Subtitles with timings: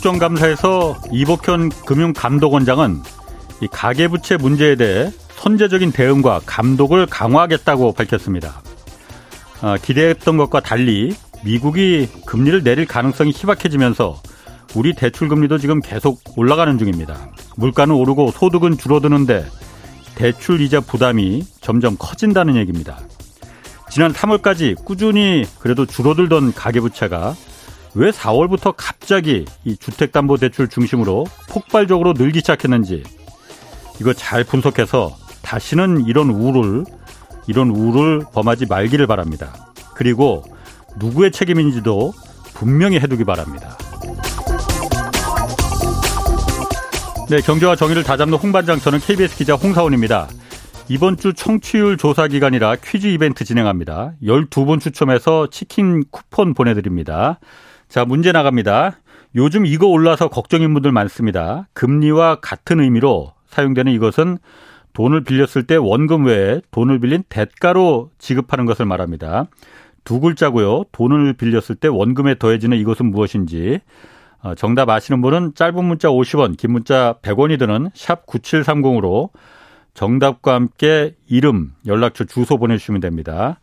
[0.00, 3.02] 국정감사에서 이복현 금융감독원장은
[3.60, 8.62] 이 가계부채 문제에 대해 선제적인 대응과 감독을 강화하겠다고 밝혔습니다.
[9.60, 11.14] 아, 기대했던 것과 달리
[11.44, 14.22] 미국이 금리를 내릴 가능성이 희박해지면서
[14.74, 17.28] 우리 대출 금리도 지금 계속 올라가는 중입니다.
[17.56, 19.44] 물가는 오르고 소득은 줄어드는데
[20.14, 22.98] 대출 이자 부담이 점점 커진다는 얘기입니다.
[23.90, 27.34] 지난 3월까지 꾸준히 그래도 줄어들던 가계부채가
[27.94, 33.02] 왜 4월부터 갑자기 이 주택담보대출 중심으로 폭발적으로 늘기 시작했는지
[34.00, 36.84] 이거 잘 분석해서 다시는 이런 우를
[37.46, 39.72] 이런 우를 범하지 말기를 바랍니다.
[39.94, 40.44] 그리고
[40.98, 42.12] 누구의 책임인지도
[42.54, 43.76] 분명히 해두기 바랍니다.
[47.28, 50.28] 네, 경제와 정의를 다잡는 홍반장 저는 KBS 기자 홍사원입니다.
[50.88, 54.14] 이번 주 청취율 조사 기간이라 퀴즈 이벤트 진행합니다.
[54.22, 57.38] 12분 추첨해서 치킨 쿠폰 보내드립니다.
[57.90, 59.00] 자, 문제 나갑니다.
[59.34, 61.66] 요즘 이거 올라서 걱정인 분들 많습니다.
[61.72, 64.38] 금리와 같은 의미로 사용되는 이것은
[64.92, 69.46] 돈을 빌렸을 때 원금 외에 돈을 빌린 대가로 지급하는 것을 말합니다.
[70.04, 70.84] 두 글자고요.
[70.92, 73.80] 돈을 빌렸을 때 원금에 더해지는 이것은 무엇인지
[74.42, 79.30] 어, 정답 아시는 분은 짧은 문자 50원, 긴 문자 100원이 드는 샵 9730으로
[79.94, 83.58] 정답과 함께 이름, 연락처, 주소 보내주시면 됩니다.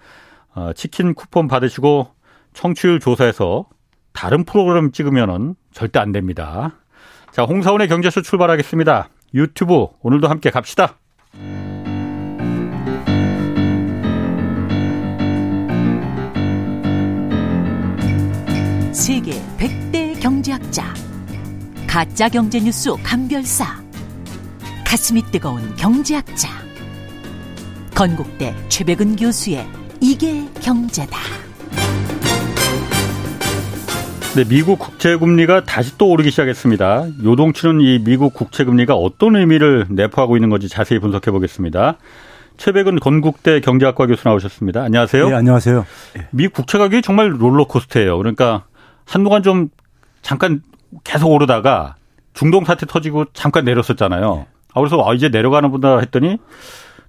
[0.54, 2.10] 어, 치킨 쿠폰 받으시고
[2.54, 3.68] 청취율 조사에서
[4.18, 6.74] 다른 프로그램 찍으면은 절대 안 됩니다.
[7.30, 9.10] 자, 홍사원의 경제쇼 출발하겠습니다.
[9.36, 10.98] 유튜브 오늘도 함께 갑시다.
[18.92, 20.96] 세계 100대 경제학자
[21.86, 23.66] 가짜 경제 뉴스 감별사
[24.84, 26.50] 가슴이 뜨거운 경제학자
[27.94, 29.68] 건국대 최백은 교수의
[30.02, 31.47] 이게 경제다.
[34.38, 37.08] 네, 미국 국채 금리가 다시 또 오르기 시작했습니다.
[37.24, 41.98] 요동치는 이 미국 국채 금리가 어떤 의미를 내포하고 있는 건지 자세히 분석해 보겠습니다.
[42.58, 44.84] 최백은 건국대 경제학과 교수 나오셨습니다.
[44.84, 45.30] 안녕하세요.
[45.30, 45.88] 네, 안녕하세요.
[46.30, 48.16] 미 국채 가격이 정말 롤러코스터예요.
[48.20, 48.66] 그러니까
[49.06, 49.70] 한동안 좀
[50.22, 50.62] 잠깐
[51.04, 51.96] 계속 오르다가
[52.36, 54.36] 중동 사태 터지고 잠깐 내렸었잖아요.
[54.36, 54.48] 네.
[54.76, 56.38] 아, 그래서 아, 이제 내려가는 보다 했더니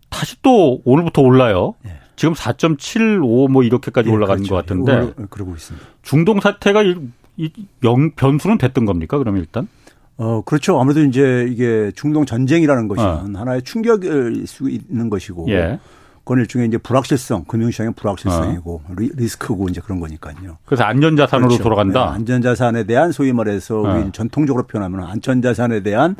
[0.08, 1.74] 다시 또 오늘부터 올라요.
[1.84, 1.97] 네.
[2.18, 4.54] 지금 4.75 뭐 이렇게까지 네, 올라가는 그렇죠.
[4.54, 5.14] 것 같은데.
[5.18, 5.86] 예, 그러고 있습니다.
[6.02, 7.52] 중동 사태가 이,
[7.84, 9.18] 영, 변수는 됐던 겁니까?
[9.18, 9.68] 그러면 일단?
[10.16, 10.80] 어, 그렇죠.
[10.80, 13.24] 아무래도 이제 이게 중동 전쟁이라는 것이 어.
[13.32, 15.46] 하나의 충격일 수 있는 것이고.
[15.50, 15.78] 예.
[16.24, 18.94] 그건 일종의 이제 불확실성, 금융시장의 불확실성이고 어.
[18.96, 20.58] 리스크고 이제 그런 거니까요.
[20.66, 21.62] 그래서 안전자산으로 그렇죠.
[21.62, 22.04] 돌아간다.
[22.04, 23.94] 네, 안전자산에 대한 소위 말해서 어.
[23.94, 26.16] 우리 전통적으로 표현하면 안전자산에 대한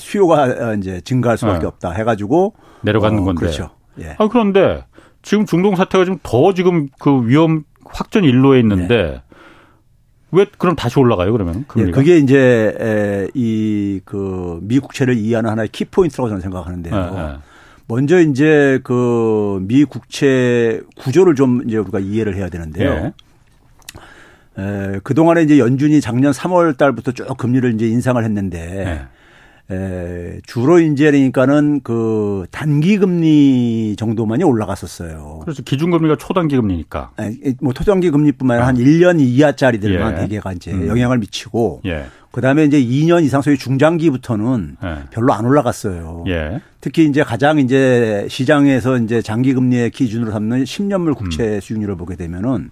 [0.00, 1.68] 수요가 이제 증가할 수밖에 어.
[1.68, 3.38] 없다 해가지고 내려가는 어, 건데.
[3.38, 3.70] 그렇죠.
[4.00, 4.16] 예.
[4.18, 4.84] 아 그런데
[5.28, 9.22] 지금 중동 사태가 좀 더 지금 그 위험 확전 일로에 있는데 네.
[10.32, 11.66] 왜 그럼 다시 올라가요 그러면?
[11.76, 16.94] 예, 그게 이제 이 그 미국채를 이해하는 하나의 키 포인트라고 저는 생각하는데요.
[16.94, 17.34] 네, 네.
[17.88, 23.12] 먼저 이제 그 미 국채 구조를 좀 이제 우리가 이해를 해야 되는데요.
[24.56, 24.62] 네.
[24.94, 29.02] 에, 그동안에 이제 연준이 작년 3월 달부터 쭉 금리를 이제 인상을 했는데 네.
[29.70, 35.40] 에, 주로 이제 그러니까는 그 단기 금리 정도만이 올라갔었어요.
[35.42, 37.10] 그래서 기준금리가 초단기 금리니까.
[37.20, 38.68] 에, 뭐 초단기 금리뿐만 아니라 아.
[38.68, 40.20] 한 1년 이하짜리들만 예.
[40.20, 40.88] 대개가 이제 음.
[40.88, 42.06] 영향을 미치고 예.
[42.32, 44.96] 그다음에 이제 2년 이상 소위 중장기부터는 네.
[45.10, 46.24] 별로 안 올라갔어요.
[46.28, 46.60] 예.
[46.80, 51.60] 특히 이제 가장 이제 시장에서 이제 장기 금리의 기준으로 삼는 10년물 국채 음.
[51.60, 52.70] 수익률을 보게 되면은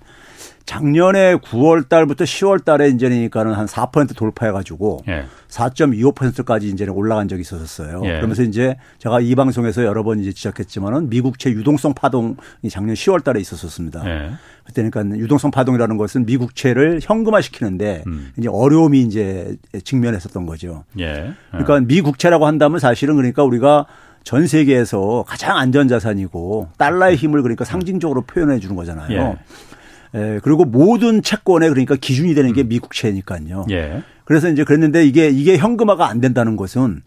[0.66, 5.24] 작년에 9월 달부터 10월 달에 이제니까는 한 4% 돌파해 가지고 예.
[5.48, 8.02] 4.25%까지 이제 올라간 적이 있었어요.
[8.04, 8.16] 예.
[8.16, 12.34] 그러면서 이제 제가 이 방송에서 여러 번 이제 지적했지만은 미국채 유동성 파동이
[12.68, 14.02] 작년 10월 달에 있었었습니다.
[14.06, 14.30] 예.
[14.64, 18.32] 그때니까 유동성 파동이라는 것은 미국채를 현금화 시키는데 음.
[18.36, 20.82] 이제 어려움이 이제 직면했었던 거죠.
[20.98, 21.32] 예.
[21.52, 23.86] 그러니까 미국채라고 한다면 사실은 그러니까 우리가
[24.24, 29.38] 전 세계에서 가장 안전 자산이고 달러의 힘을 그러니까 상징적으로 표현해 주는 거잖아요.
[30.16, 30.34] 예.
[30.34, 32.68] 예, 그리고 모든 채권에 그러니까 기준이 되는 게 음.
[32.68, 33.66] 미국채니까요.
[33.70, 34.02] 예.
[34.24, 37.02] 그래서 이제 그랬는데 이게 이게 현금화가 안 된다는 것은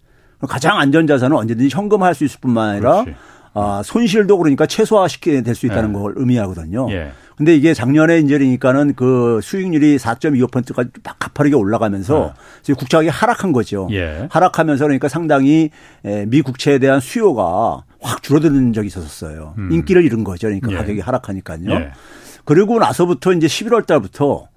[0.47, 3.03] 가장 안전 자산은 언제든지 현금화할 수 있을 뿐만 아니라
[3.53, 5.93] 아, 손실도 그러니까 최소화시키게 될 수 있다는 예.
[5.93, 6.87] 걸 의미하거든요.
[6.91, 7.11] 예.
[7.35, 12.33] 근데 이게 작년에 이제 그러니까는 그 수익률이 4.25%까지 가파르게 올라가면서
[12.63, 12.73] 네.
[12.73, 13.87] 국채가격이 하락한 거죠.
[13.91, 14.27] 예.
[14.29, 15.71] 하락하면서 그러니까 상당히
[16.27, 19.55] 미 국채에 대한 수요가 확 줄어드는 적이 있었어요.
[19.57, 19.71] 음.
[19.71, 20.47] 인기를 잃은 거죠.
[20.47, 20.75] 그러니까 예.
[20.75, 21.91] 가격이 하락하니까요.
[22.49, 22.53] 예.
[22.53, 24.47] 그리고 나서부터 이제 11월 달부터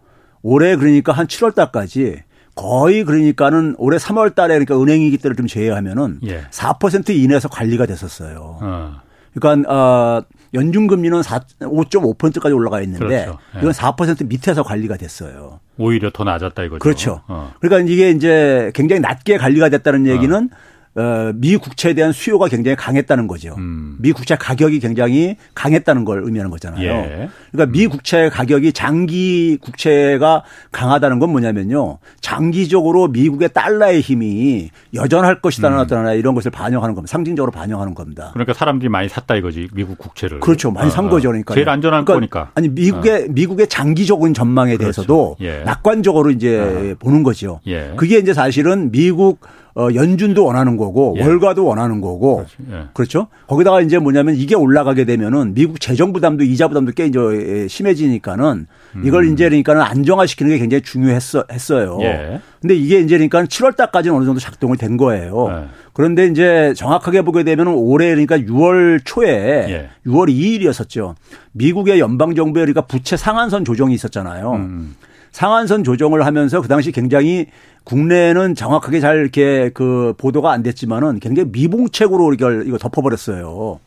[0.42, 2.22] 올해 그러니까 한 7월 달까지
[2.54, 6.42] 거의 그러니까는 올해 3월 달에 그러니까 은행이기 때를 좀 제외하면은 예.
[6.50, 8.58] 4% 이내에서 관리가 됐었어요.
[8.60, 9.00] 어.
[9.34, 10.22] 그러니까 어
[10.54, 13.38] 연준 금리는 5.5%까지 올라가 있는데 그렇죠.
[13.54, 13.58] 예.
[13.60, 15.60] 이건 4% 밑에서 관리가 됐어요.
[15.78, 16.78] 오히려 더 낮았다 이거죠.
[16.80, 17.22] 그렇죠.
[17.28, 17.54] 어.
[17.60, 20.71] 그러니까 이게 이제 굉장히 낮게 관리가 됐다는 얘기는 어.
[20.94, 23.54] 어, 미 국채에 대한 수요가 굉장히 강했다는 거죠.
[23.56, 23.96] 음.
[23.98, 26.82] 미 국채 가격이 굉장히 강했다는 걸 의미하는 거잖아요.
[26.82, 27.28] 예.
[27.50, 31.98] 그러니까 미 국채 가격이 장기 국채가 강하다는 건 뭐냐면요.
[32.20, 35.82] 장기적으로 미국의 달러의 힘이 여전할 것이다는 음.
[35.82, 37.10] 어떤 이런 것을 반영하는 겁니다.
[37.10, 38.30] 상징적으로 반영하는 겁니다.
[38.34, 40.40] 그러니까 사람들이 많이 샀다 이거지 미국 국채를.
[40.40, 40.70] 그렇죠.
[40.70, 41.10] 많이 산 어, 어.
[41.10, 41.28] 거죠.
[41.28, 42.50] 그러니까 제일 안전한 그러니까 거니까.
[42.54, 43.26] 아니 미국의 어.
[43.30, 45.02] 미국의 장기적인 전망에 그렇죠.
[45.02, 45.62] 대해서도 예.
[45.64, 46.94] 낙관적으로 이제 어.
[46.98, 47.60] 보는 거죠.
[47.66, 47.94] 예.
[47.96, 49.40] 그게 이제 사실은 미국
[49.74, 51.24] 어, 연준도 원하는 거고 예.
[51.24, 52.84] 월가도 원하는 거고 예.
[52.92, 53.28] 그렇죠.
[53.46, 58.66] 거기다가 이제 뭐냐면 이게 올라가게 되면은 미국 재정 부담도 이자 부담도 꽤 이제 심해지니까는
[59.04, 59.32] 이걸 음.
[59.32, 61.98] 이제 그러니까는 안정화시키는 게 굉장히 중요했어 했어요.
[62.02, 62.40] 예.
[62.60, 65.48] 근데 이게 이제 그러니까 7월 달까지는 어느 정도 작동을 된 거예요.
[65.50, 65.68] 예.
[65.94, 69.90] 그런데 이제 정확하게 보게 되면 올해 그러니까 6월 초에 예.
[70.06, 71.14] 6월 2일이었었죠.
[71.52, 74.52] 미국의 연방 정부의 그러니까 부채 상한선 조정이 있었잖아요.
[74.52, 74.96] 음.
[75.32, 77.46] 상한선 조정을 하면서 그 당시 굉장히
[77.84, 83.80] 국내는 정확하게 잘 이렇게 그 보도가 안 됐지만은 굉장히 미봉책으로 이걸 이거 덮어버렸어요.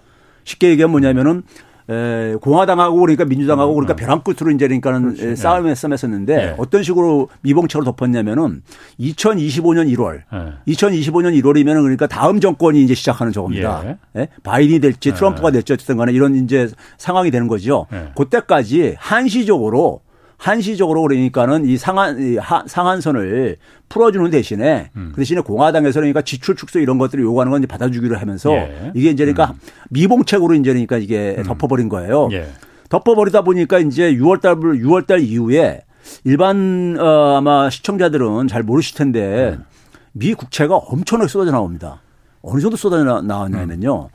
[0.43, 1.43] 쉽게 얘기하면 뭐냐면은
[1.87, 3.95] 에, 공화당하고 그러니까 민주당하고 음, 그러니까 음.
[3.95, 5.35] 벼랑 끝으로 이제 그러니까는 그렇지.
[5.35, 6.55] 싸움에 싸움했었는데 네.
[6.57, 8.63] 어떤 식으로 미봉책으로 덮었냐면은
[8.99, 10.73] 2025년 1월, 네.
[10.73, 13.83] 2025년 1월이면은 그러니까 다음 정권이 이제 시작하는 저겁니다.
[13.85, 14.21] 예.
[14.21, 14.29] 예?
[14.41, 17.85] 바이든이 될지 트럼프가 될지 어쨌든 간에 이런 이제 상황이 되는 거죠.
[17.91, 18.09] 네.
[18.15, 20.01] 그때까지 한시적으로
[20.37, 22.37] 한시적으로 그러니까는 이 상한 이
[22.67, 23.57] 상한선을
[23.89, 25.11] 풀어주는 대신에 음.
[25.13, 28.91] 그 대신에 공화당에서 그러니까 지출 축소 이런 것들을 요구하는 건 이제 받아주기로 하면서 예.
[28.95, 29.59] 이게 이제 그러니까 음.
[29.91, 31.43] 미봉책으로 이제 그러니까 이게 음.
[31.43, 32.29] 덮어버린 거예요.
[32.31, 32.47] 예.
[32.89, 35.81] 덮어버리다 보니까 이제 6월달 6월달 이후에
[36.23, 39.65] 일반 어 아마 시청자들은 잘 모르실 텐데 음.
[40.11, 42.01] 미 국채가 엄청나게 쏟아져 나옵니다.
[42.41, 44.09] 어느 정도 쏟아져 나왔냐면요.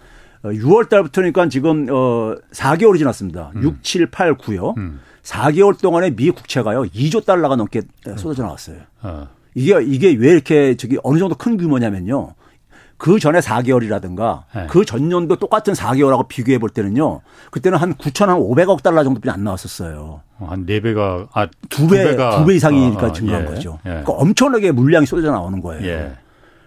[0.44, 3.50] 6월 어, 달부터니까 지금 어 4개월이 지났습니다.
[3.56, 3.62] 음.
[3.62, 4.76] 6, 7, 8, 9요.
[4.78, 5.00] 음.
[5.30, 7.82] 4개월 동안에 미 국채가요 2조 달러가 넘게
[8.16, 8.78] 쏟아져 나왔어요.
[9.02, 9.28] 어.
[9.54, 12.34] 이게 이게 왜 이렇게 저기 어느 정도 큰 규모냐면요.
[12.96, 14.66] 그 전에 4개월이라든가 네.
[14.68, 17.22] 그 전년도 똑같은 4개월하고 비교해 볼 때는요.
[17.50, 20.20] 그때는 한 9,500억 달러 정도뿐이 안 나왔었어요.
[20.38, 23.78] 어, 한 4배가 아, 2배, 2배 이상이니까 어, 증가한 예, 거죠.
[23.86, 23.88] 예.
[23.90, 25.86] 그러니까 엄청나게 물량이 쏟아져 나오는 거예요.
[25.86, 26.12] 예.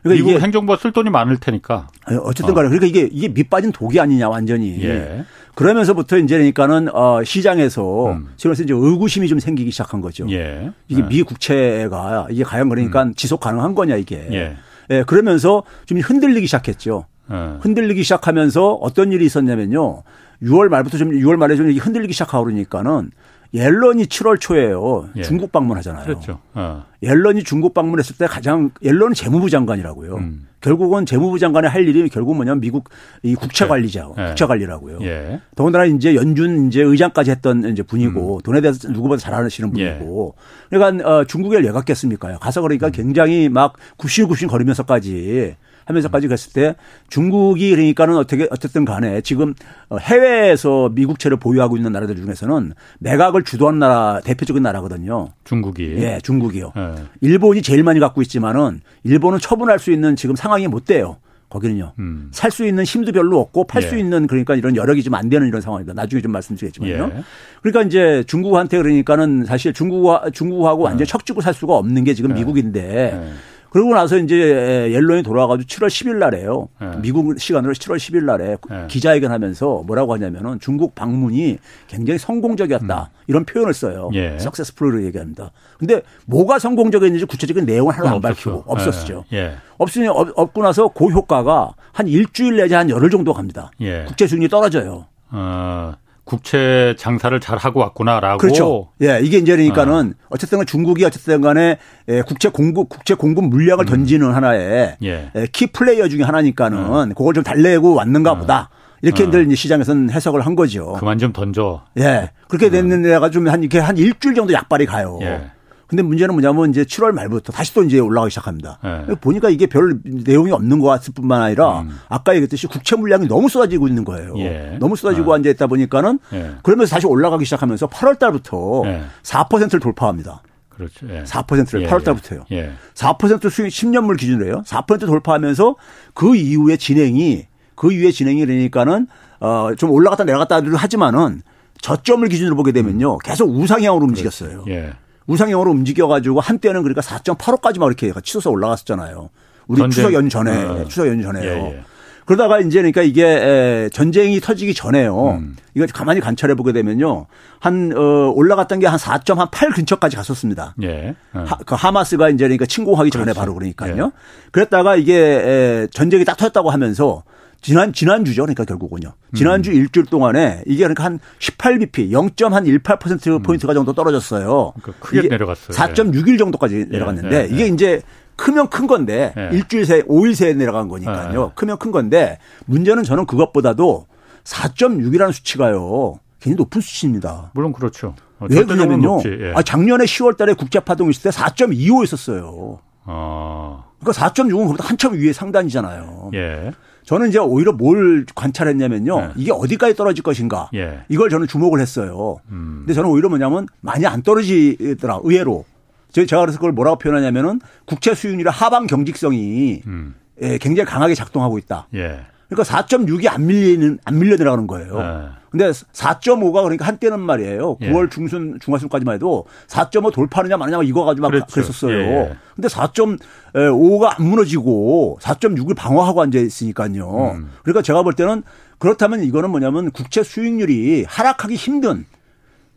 [0.04, 1.88] 그러니까 미국 행정부가 쓸 돈이 많을 테니까.
[2.24, 4.84] 어쨌든 간에 그러니까 이게 이게 밑 빠진 독이 아니냐 완전히.
[4.84, 5.24] 예.
[5.56, 8.28] 그러면서부터 이제 그러니까는 어 시장에서 음.
[8.36, 10.28] 지금 이제 의구심이 좀 생기기 시작한 거죠.
[10.30, 10.72] 예.
[10.90, 11.08] 이게 예.
[11.08, 13.14] 미 국채가 이게 과연 그러니까 음.
[13.16, 14.28] 지속 가능한 거냐 이게.
[14.32, 14.58] 예.
[14.90, 15.04] 예.
[15.04, 17.06] 그러면서 좀 흔들리기 시작했죠.
[17.32, 17.36] 예.
[17.62, 20.04] 흔들리기 시작하면서 어떤 일이 있었냐면요.
[20.44, 23.12] 6월 말부터 좀 6월 말에 좀 흔들리기 시작하고 그러니까는
[23.54, 25.10] 옐런이 7월 초에요.
[25.16, 25.22] 예.
[25.22, 26.06] 중국 방문하잖아요.
[26.06, 26.40] 그렇죠.
[26.54, 26.86] 어.
[27.04, 30.16] 옐런이 중국 방문했을 때 가장 옐런은 재무부 장관이라고요.
[30.16, 30.48] 음.
[30.60, 32.90] 결국은 재무부 장관의 할 일이 결국 뭐냐면 미국
[33.22, 34.28] 이 국채 관리자, 예.
[34.30, 35.00] 국채 관리라고요.
[35.02, 35.42] 예.
[35.56, 38.42] 더군다나 이제 연준 이제 의장까지 했던 이제 분이고 음.
[38.42, 40.00] 돈에 대해서 누구보다 잘 아시는 예.
[40.00, 40.36] 분이고.
[40.70, 42.40] 그러니까 어, 중국에 왜 갔겠습니까?
[42.40, 42.92] 가서 그러니까 음.
[42.92, 46.76] 굉장히 막 굽신굽신 거리면서까지 하면서까지 갔을 때
[47.10, 49.54] 중국이 그러니까는 어떻게 어쨌든 간에 지금
[49.90, 55.30] 어, 해외에서 미국채를 보유하고 있는 나라들 중에서는 매각을 주도한 나라 대표적인 나라거든요.
[55.44, 55.96] 중국이.
[55.98, 56.72] 예, 중국이요.
[56.76, 56.96] 네.
[57.22, 61.18] 일본이 제일 많이 갖고 있지만은 일본은 처분할 수 있는 지금 상황이 못 돼요.
[61.54, 61.94] 거기는요.
[62.00, 62.30] 음.
[62.32, 64.00] 살수 있는 힘도 별로 없고 팔수 예.
[64.00, 65.94] 있는 그러니까 이런 여력이 좀 안 되는 이런 상황입니다.
[65.94, 67.12] 나중에 좀 말씀드리겠지만요.
[67.16, 67.24] 예.
[67.62, 71.06] 그러니까 이제 중국한테 그러니까는 사실 중국과 중국하고 완전 히 어.
[71.06, 72.34] 척주고 살 수가 없는 게 지금 예.
[72.34, 73.34] 미국인데 예.
[73.74, 76.70] 그러고 나서 이제 옐런이 돌아와가지고 7월 10일 날에요.
[76.80, 76.92] 네.
[77.02, 78.86] 미국 시간으로 7월 10일 날에 네.
[78.88, 83.10] 기자회견 하면서 뭐라고 하냐면은 중국 방문이 굉장히 성공적이었다.
[83.12, 83.18] 음.
[83.26, 84.12] 이런 표현을 써요.
[84.14, 84.38] 예.
[84.38, 85.50] 석세스풀로 얘기합니다.
[85.80, 89.26] 근데 뭐가 성공적이었는지 구체적인 내용을 하나도 안 밝히고 없었죠.
[89.34, 89.38] 예.
[89.38, 89.54] 예.
[89.80, 93.72] 없으니 없고 나서 그 효과가 한 일주일 내지 한 열흘 정도 갑니다.
[93.82, 94.04] 예.
[94.06, 95.08] 국제 수익률이 떨어져요.
[95.32, 95.96] 어.
[96.26, 98.38] 국채 장사를 잘 하고 왔구나라고.
[98.38, 98.90] 그렇죠.
[99.02, 100.38] 예, 이게 이제 그러니까는 어.
[100.38, 101.78] 쨌든 중국이 어쨌든 간에
[102.08, 103.88] 예, 국채 공급 국채 공급 물량을 음.
[103.88, 105.32] 던지는 하나의 예.
[105.36, 105.48] 예.
[105.52, 107.14] 키 플레이어 중에 하나니까는 음.
[107.14, 108.40] 그걸 좀 달래고 왔는가 음.
[108.40, 108.70] 보다.
[109.02, 109.56] 이렇게 들 어.
[109.56, 110.94] 시장에서는 해석을 한 거죠.
[110.94, 111.84] 그만 좀 던져.
[112.00, 112.32] 예.
[112.48, 115.20] 그렇게 됐는 데가 좀 한 이렇게 한 일주일 정도 약발이 가요.
[115.22, 115.52] 예.
[115.94, 118.80] 근데 문제는 뭐냐면 이제 7월 말부터 다시 또 이제 올라가기 시작합니다.
[119.08, 119.14] 네.
[119.22, 121.92] 보니까 이게 별 내용이 없는 것 같을 뿐만 아니라 음.
[122.10, 124.34] 아까 얘기했듯이 국채 물량이 너무 쏟아지고 있는 거예요.
[124.40, 124.78] 예.
[124.80, 125.36] 너무 쏟아지고 네.
[125.36, 126.52] 앉아 있다 보니까는 예.
[126.64, 129.04] 그러면서 다시 올라가기 시작하면서 8월 달부터 예.
[129.22, 130.42] 4%를 돌파합니다.
[130.70, 131.08] 그렇죠.
[131.12, 131.22] 예.
[131.26, 132.46] 4%를 8월 달부터요.
[132.54, 132.72] 예.
[132.96, 134.64] 4% 수익 10년물 기준으로 해요.
[134.66, 135.76] 4% 돌파하면서
[136.16, 137.46] 그 이후에 진행이
[137.76, 139.06] 그 이후에 진행이 되니까는
[139.42, 141.44] 어 좀 올라갔다 내려갔다 하지만은
[141.82, 143.20] 저점을 기준으로 보게 되면요.
[143.20, 144.66] 계속 우상향으로 움직였어요.
[144.70, 144.94] 예.
[145.28, 149.30] 우상향으로 움직여가지고 한때는 그러니까 4.85까지 막 이렇게 치솟아 올라갔었잖아요.
[149.68, 149.92] 우리 전쟁.
[149.96, 150.86] 추석 연 전에 어.
[150.88, 151.44] 추석 연 전에요.
[151.52, 151.84] 예, 예.
[152.26, 155.32] 그러다가 이제 그러니까 이게 전쟁이 터지기 전에요.
[155.40, 155.58] 음.
[155.74, 157.26] 이거 가만히 관찰해 보게 되면요.
[157.60, 160.76] 한, 어, 올라갔던 게 한 4.8 근처까지 갔었습니다.
[160.84, 161.16] 예.
[161.34, 161.44] 어.
[161.46, 163.40] 하, 그 하마스가 이제 그러니까 침공하기 전에 그렇지.
[163.40, 164.06] 바로 그러니까요.
[164.06, 164.12] 예.
[164.52, 167.24] 그랬다가 이게 에, 전쟁이 딱 터졌다고 하면서
[167.64, 168.44] 지난 지난주죠.
[168.44, 169.14] 그러니까 결국은요.
[169.34, 169.76] 지난주 음.
[169.76, 173.76] 일주일 동안에 이게 그러니까 한 18bp 0.18% 포인트가 음.
[173.76, 174.74] 정도 떨어졌어요.
[174.80, 175.76] 그러니까 크게 내려갔어요.
[175.76, 176.84] 4.6일 정도까지 예.
[176.84, 177.54] 내려갔는데 예.
[177.54, 178.02] 이게 이제
[178.36, 179.56] 크면 큰 건데 예.
[179.56, 181.52] 일주일 새 5일 새에 내려간 거니까요.
[181.52, 181.56] 예.
[181.56, 184.08] 크면 큰 건데 문제는 저는 그것보다도
[184.44, 186.20] 4.6이라는 수치가요.
[186.42, 187.52] 굉장히 높은 수치입니다.
[187.54, 188.14] 물론 그렇죠.
[188.40, 189.20] 어, 왜 그러냐면요.
[189.26, 189.54] 예.
[189.56, 192.80] 아, 작년에 10월 달에 국제 파동 있을 때 4.25 있었어요.
[193.06, 193.86] 아.
[194.02, 196.32] 그러니까 4.6은 그보다 한참 위에 상단이잖아요.
[196.34, 196.72] 예.
[197.04, 199.20] 저는 이제 오히려 뭘 관찰했냐면요.
[199.20, 199.30] 예.
[199.36, 200.70] 이게 어디까지 떨어질 것인가.
[200.74, 201.02] 예.
[201.10, 202.38] 이걸 저는 주목을 했어요.
[202.50, 202.78] 음.
[202.80, 205.22] 근데 저는 오히려 뭐냐면 많이 안 떨어지더라.
[205.24, 205.66] 의외로.
[206.12, 210.16] 제가 그래서 그걸 뭐라고 표현하냐면은 국채 수익률의 하방 경직성이 음.
[210.42, 211.88] 예, 굉장히 강하게 작동하고 있다.
[211.96, 212.26] 예.
[212.54, 214.98] 그러니까 4.6이 안 밀리는 안 밀려 내려가는 거예요.
[214.98, 215.30] 네.
[215.50, 217.78] 근데 4.5가 그러니까 한때는 말이에요.
[217.78, 218.10] 9월 예.
[218.10, 221.54] 중순 중하순까지만 해도 4.5 돌파하느냐 마느냐 이거 가지고 막 그렇죠.
[221.54, 221.96] 그랬었어요.
[221.96, 222.36] 예.
[222.56, 227.34] 근데 4.5가 안 무너지고 4.6을 방어하고 앉아 있으니까요.
[227.36, 227.52] 음.
[227.62, 228.42] 그러니까 제가 볼 때는
[228.80, 232.06] 그렇다면 이거는 뭐냐면 국채 수익률이 하락하기 힘든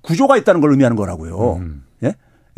[0.02, 1.54] 구조가 있다는 걸 의미하는 거라고요.
[1.54, 1.85] 음.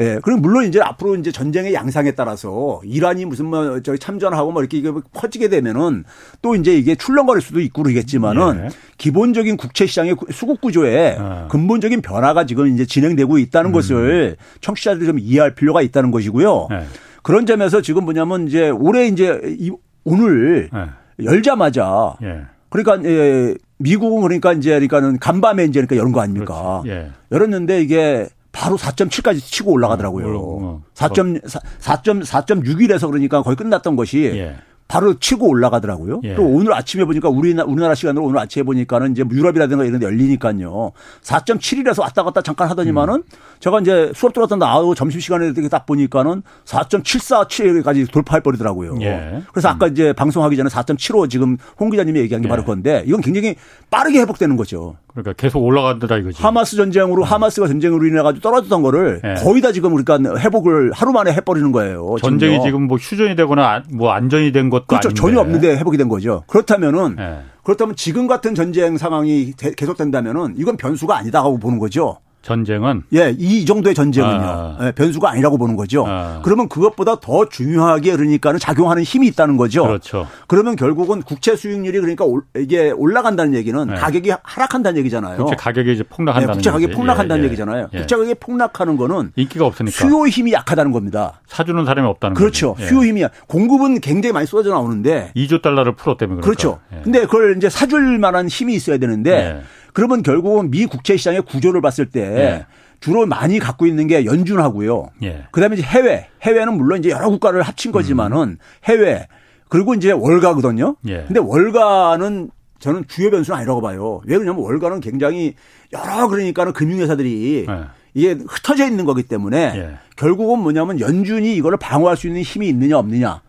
[0.01, 0.05] 예?
[0.05, 0.19] 예.
[0.23, 4.79] 그리고 물론 이제 앞으로 이제 전쟁의 양상에 따라서 이란이 무슨 뭐 저기 참전하고 뭐 이렇게
[4.79, 6.05] 이게 퍼지게 되면은
[6.43, 8.69] 또 이제 이게 출렁거릴 수도 있고 그러겠지만은 예.
[8.97, 11.49] 기본적인 국채 시장의 수급 구조에 아.
[11.49, 13.73] 근본적인 변화가 지금 이제 진행되고 있다는 음.
[13.73, 16.69] 것을 청취자들이 좀 이해할 필요가 있다는 것이고요.
[16.73, 16.85] 예.
[17.23, 19.71] 그런 점에서 지금 뭐냐면 이제 올해 이제 이
[20.05, 21.25] 오늘 예.
[21.25, 22.43] 열자마자 예.
[22.71, 26.83] 그러니까 예, 미국은 그러니까 이제 그러니까는 간밤에 이제 그러니까 열은 거 아닙니까?
[26.87, 27.11] 예.
[27.33, 28.29] 열었는데 이게
[28.59, 30.37] 바로 4.7까지 치고 올라가더라고요.
[30.37, 34.57] 어, 4.4.4.6일에서 그러니까 거의 끝났던 것이 예.
[34.89, 36.23] 바로 치고 올라가더라고요.
[36.25, 36.35] 예.
[36.35, 40.91] 또 오늘 아침에 보니까 우리나, 우리나라 시간으로 오늘 아침에 보니까는 이제 유럽이라든가 이런 데 열리니까요.
[41.23, 43.23] 4.7이라서 왔다 갔다 잠깐 하더니만은 음.
[43.61, 48.97] 제가 이제 수업 들어갔다 나오고 점심시간에 이렇게 딱 보니까는 4.747까지 돌파할 뻔이더라고요.
[49.03, 49.43] 예.
[49.53, 49.93] 그래서 아까 음.
[49.93, 52.49] 이제 방송하기 전에 4.75 지금 홍 기자님이 얘기한 게 예.
[52.49, 53.55] 바로 그건데 이건 굉장히
[53.91, 54.97] 빠르게 회복되는 거죠.
[55.23, 56.41] 그러니까 계속 올라간다 이거지.
[56.43, 57.25] 하마스 전쟁으로 음.
[57.25, 59.35] 하마스가 전쟁으로 인해 가지고 떨어졌던 거를 예.
[59.43, 62.17] 거의 다 지금 우리가 회복을 하루 만에 해버리는 거예요.
[62.23, 62.65] 전쟁이 지금요.
[62.65, 65.09] 지금 뭐 휴전이 되거나 뭐 안전이 된 것도 그렇죠.
[65.09, 65.21] 아닌데.
[65.21, 66.45] 전혀 없는데 회복이 된 거죠.
[66.47, 67.39] 그렇다면은 예.
[67.63, 72.19] 그렇다면 지금 같은 전쟁 상황이 계속된다면은 이건 변수가 아니다고 보는 거죠.
[72.43, 74.43] 전쟁은 예, 이 정도의 전쟁은요.
[74.43, 74.79] 아.
[74.83, 76.05] 예, 변수가 아니라고 보는 거죠.
[76.07, 76.41] 아.
[76.43, 79.85] 그러면 그것보다 더 중요하게 그러니까는 작용하는 힘이 있다는 거죠.
[79.85, 80.27] 그렇죠.
[80.47, 82.25] 그러면 결국은 국채 수익률이 그러니까
[82.57, 83.95] 이게 올라간다는 얘기는 네.
[83.95, 85.37] 가격이 하락한다는 얘기잖아요.
[85.37, 87.49] 국채 가격이 이제 폭락한다는 네, 국채 가격이 폭락한다는 예, 예.
[87.49, 87.89] 얘기잖아요.
[87.93, 87.99] 예.
[87.99, 91.41] 국채 가격이 폭락하는 거는 인기가 없으니까 수요 힘이 약하다는 겁니다.
[91.47, 92.75] 사주는 사람이 없다는 그렇죠.
[92.75, 92.87] 거죠.
[92.87, 96.79] 수요 힘이 공급은 굉장히 많이 쏟아져 나오는데 2조 달러를 풀었다면 그렇죠.
[96.95, 97.01] 예.
[97.03, 99.63] 근데 그걸 이제 사줄 만한 힘이 있어야 되는데 예.
[99.99, 102.65] 그러면 결국은 미 국채 시장의 구조를 봤을 때
[103.01, 105.09] 주로 많이 갖고 있는 게 연준하고요.
[105.25, 105.47] 예.
[105.51, 106.29] 그다음에 이제 해외.
[106.43, 108.59] 해외는 물론 이제 여러 국가를 합친 거지만은 음.
[108.85, 109.27] 해외
[109.69, 110.95] 그리고 이제 월가거든요.
[111.09, 111.25] 예.
[111.27, 114.21] 근데 월가는 저는 주요 변수는 아니라고 봐요.
[114.25, 115.55] 왜 그러냐면 월가는 굉장히
[115.93, 117.85] 여러 그러니까는 금융회사들이 예.
[118.15, 119.97] 이게 흩어져 있는 거기 때문에 예.
[120.15, 123.43] 결국은 뭐냐면 연준이 이거를 방어할 수 있는 힘이 있느냐 없느냐.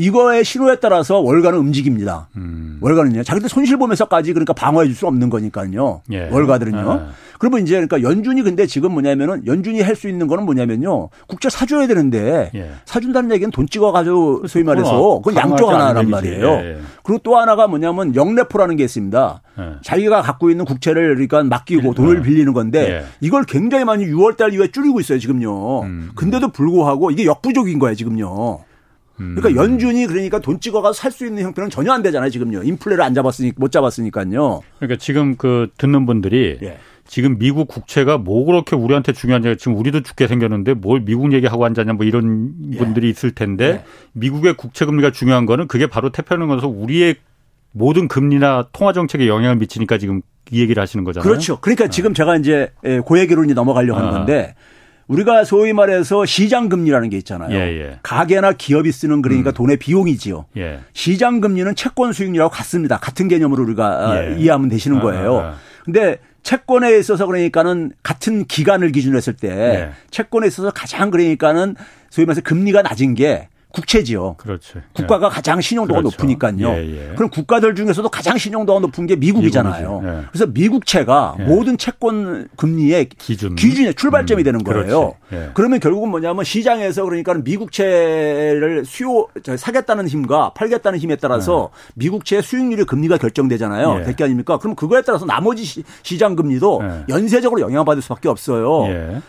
[0.00, 2.28] 이거의 신호에 따라서 월가는 움직입니다.
[2.36, 2.78] 음.
[2.80, 3.22] 월가는요.
[3.22, 6.00] 자기들 손실 보면서까지 그러니까 방어해 줄 수 없는 거니까요.
[6.12, 6.28] 예.
[6.30, 7.00] 월가들은요.
[7.06, 7.10] 예.
[7.38, 11.08] 그러면 이제 그러니까 연준이 근데 지금 뭐냐면은 연준이 할 수 있는 거는 뭐냐면요.
[11.26, 12.70] 국제 사줘야 되는데 예.
[12.86, 16.46] 사준다는 얘기는 돈 찍어 가지고 소위 말해서 그건 양쪽 하나란 말이에요.
[16.48, 16.78] 예, 예.
[17.02, 19.42] 그리고 또 하나가 뭐냐면 영래포라는 게 있습니다.
[19.58, 19.62] 예.
[19.82, 24.68] 자기가 갖고 있는 국채를 그러니까 맡기고 돈을 빌리는 건데 이걸 굉장히 많이 6월 달 이후에
[24.68, 25.82] 줄이고 있어요, 지금요.
[25.82, 26.10] 음.
[26.14, 28.60] 근데도 불구하고 이게 역부족인 거예요, 지금요.
[29.20, 29.56] 그러니까 음.
[29.56, 32.62] 연준이 그러니까 돈 찍어가서 살 수 있는 형편은 전혀 안 되잖아요, 지금요.
[32.62, 34.62] 인플레를 안 잡았으니까 못 잡았으니까요.
[34.78, 36.78] 그러니까 지금 그 듣는 분들이 예.
[37.06, 41.94] 지금 미국 국채가 뭐 그렇게 우리한테 중요한지 지금 우리도 죽게 생겼는데 뭘 미국 얘기하고 앉았냐
[41.94, 42.78] 뭐 이런 예.
[42.78, 43.84] 분들이 있을 텐데 예.
[44.12, 47.16] 미국의 국채 금리가 중요한 거는 그게 바로 태평양에서 우리의
[47.72, 51.28] 모든 금리나 통화 정책에 영향을 미치니까 지금 이 얘기를 하시는 거잖아요.
[51.28, 51.60] 그렇죠.
[51.60, 51.90] 그러니까 네.
[51.90, 52.72] 지금 제가 이제
[53.04, 54.12] 고 얘기로 이제 넘어가려고 하는 아.
[54.12, 54.54] 건데
[55.10, 57.52] 우리가 소위 말해서 시장 금리라는 게 있잖아요.
[57.52, 57.98] 예, 예.
[58.02, 59.54] 가게나 기업이 쓰는 그러니까 음.
[59.54, 60.46] 돈의 비용이지요.
[60.56, 60.80] 예.
[60.92, 62.96] 시장 금리는 채권 수익률하고 같습니다.
[62.98, 64.36] 같은 개념으로 우리가 예.
[64.38, 65.38] 이해하면 되시는 아, 거예요.
[65.38, 65.54] 아, 아.
[65.84, 69.90] 근데 채권에 있어서 그러니까는 같은 기간을 기준으로 했을 때 네.
[70.12, 71.74] 채권에 있어서 가장 그러니까는
[72.08, 74.34] 소위 말해서 금리가 낮은 게 국채지요.
[74.36, 74.80] 그렇죠.
[74.92, 75.30] 국가가 예.
[75.30, 76.16] 가장 신용도가 그렇죠.
[76.16, 76.68] 높으니까요.
[76.68, 77.14] 예, 예.
[77.14, 80.02] 그럼 국가들 중에서도 가장 신용도가 높은 게 미국이잖아요.
[80.04, 80.26] 예.
[80.30, 81.44] 그래서 미국채가 예.
[81.44, 84.44] 모든 채권 금리의 기준 기준의 출발점이 음.
[84.44, 85.14] 되는 거예요.
[85.32, 85.50] 예.
[85.54, 93.18] 그러면 결국은 뭐냐면 시장에서 그러니까 미국채를 수요 사겠다는 힘과 팔겠다는 힘에 따라서 미국채 수익률의 금리가
[93.18, 94.04] 결정되잖아요.
[94.04, 94.58] 대기 아닙니까?
[94.58, 98.84] 그럼 그거에 따라서 나머지 시, 장 금리도 연쇄적으로 영향받을 수밖에 없어요.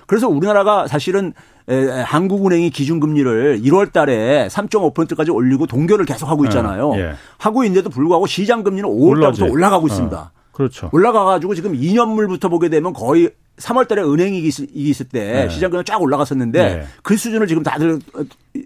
[0.08, 1.34] 그래서 우리나라가 사실은
[1.68, 6.94] 한국은행이 기준금리를 1월 달에 3.5%까지 올리고 동결을 계속하고 있잖아요.
[6.96, 7.14] 예, 예.
[7.38, 10.18] 하고 있는데도 불구하고 시장금리는 5월 달부터 올라가고 있습니다.
[10.18, 10.90] 어, 그렇죠.
[10.92, 14.40] 올라가가지고 지금 2년물부터 보게 되면 거의 3월 달에 은행이
[14.74, 15.50] 있을 때 네.
[15.50, 16.84] 시장금리 쫙 올라갔었는데 네.
[17.04, 18.00] 그 수준을 지금 다들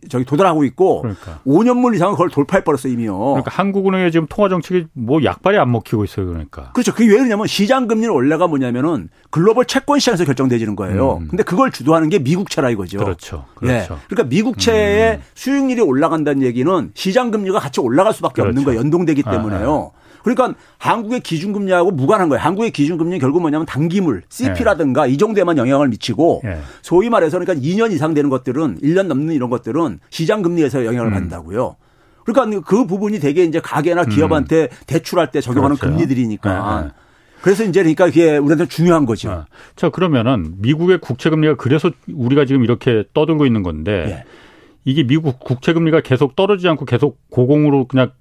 [0.09, 1.39] 저기 도달하고 있고 그러니까.
[1.45, 3.17] 5년물 이상은 그걸 돌파해 버렸어 이미요.
[3.17, 6.71] 그러니까 한국은행의 지금 통화 정책이 뭐 약발이 안 먹히고 있어요, 그러니까.
[6.73, 6.93] 그렇죠.
[6.93, 11.17] 그게 왜 그러냐면 시장 금리는 원래가 뭐냐면은 글로벌 채권 시장에서 결정되지는 거예요.
[11.17, 11.27] 음.
[11.29, 12.99] 근데 그걸 주도하는 게 미국채라 이거죠.
[12.99, 13.45] 그렇죠.
[13.55, 13.93] 그렇죠.
[13.95, 13.99] 네.
[14.07, 15.21] 그러니까 미국채의 음.
[15.33, 18.49] 수익률이 올라간다는 얘기는 시장 금리가 같이 올라갈 수밖에 그렇죠.
[18.49, 18.79] 없는 거예요.
[18.79, 19.91] 연동되기 아, 때문에요.
[19.93, 20.04] 아, 아.
[20.25, 22.41] 그러니까 한국의 기준금리하고 무관한 거예요.
[22.41, 25.11] 한국의 기준금리는 결국 뭐냐면 단기물, CP라든가 네.
[25.11, 26.59] 이 정도에만 영향을 미치고 네.
[26.81, 31.13] 소위 말해서 그러니까 2년 이상 되는 것들은 1년 넘는 이런 것들은 시장 금리에서 영향을 음.
[31.13, 31.75] 받는다고요.
[32.25, 34.67] 그러니까 그 부분이 되게 이제 가게나 기업한테 음.
[34.87, 35.95] 대출할 때 적용하는 그렇죠.
[35.95, 36.81] 금리들이니까.
[36.81, 36.93] 네, 네.
[37.43, 39.29] 그래서 이제 그러니까 그게 우리한테 중요한 거죠.
[39.29, 44.23] 아, 자, 그러면은 미국의 국채 금리가 그래서 우리가 지금 이렇게 떠들고 있는 건데 예.
[44.85, 48.11] 이게 미국 국채 금리가 계속 떨어지지 않고 계속 고공으로 그냥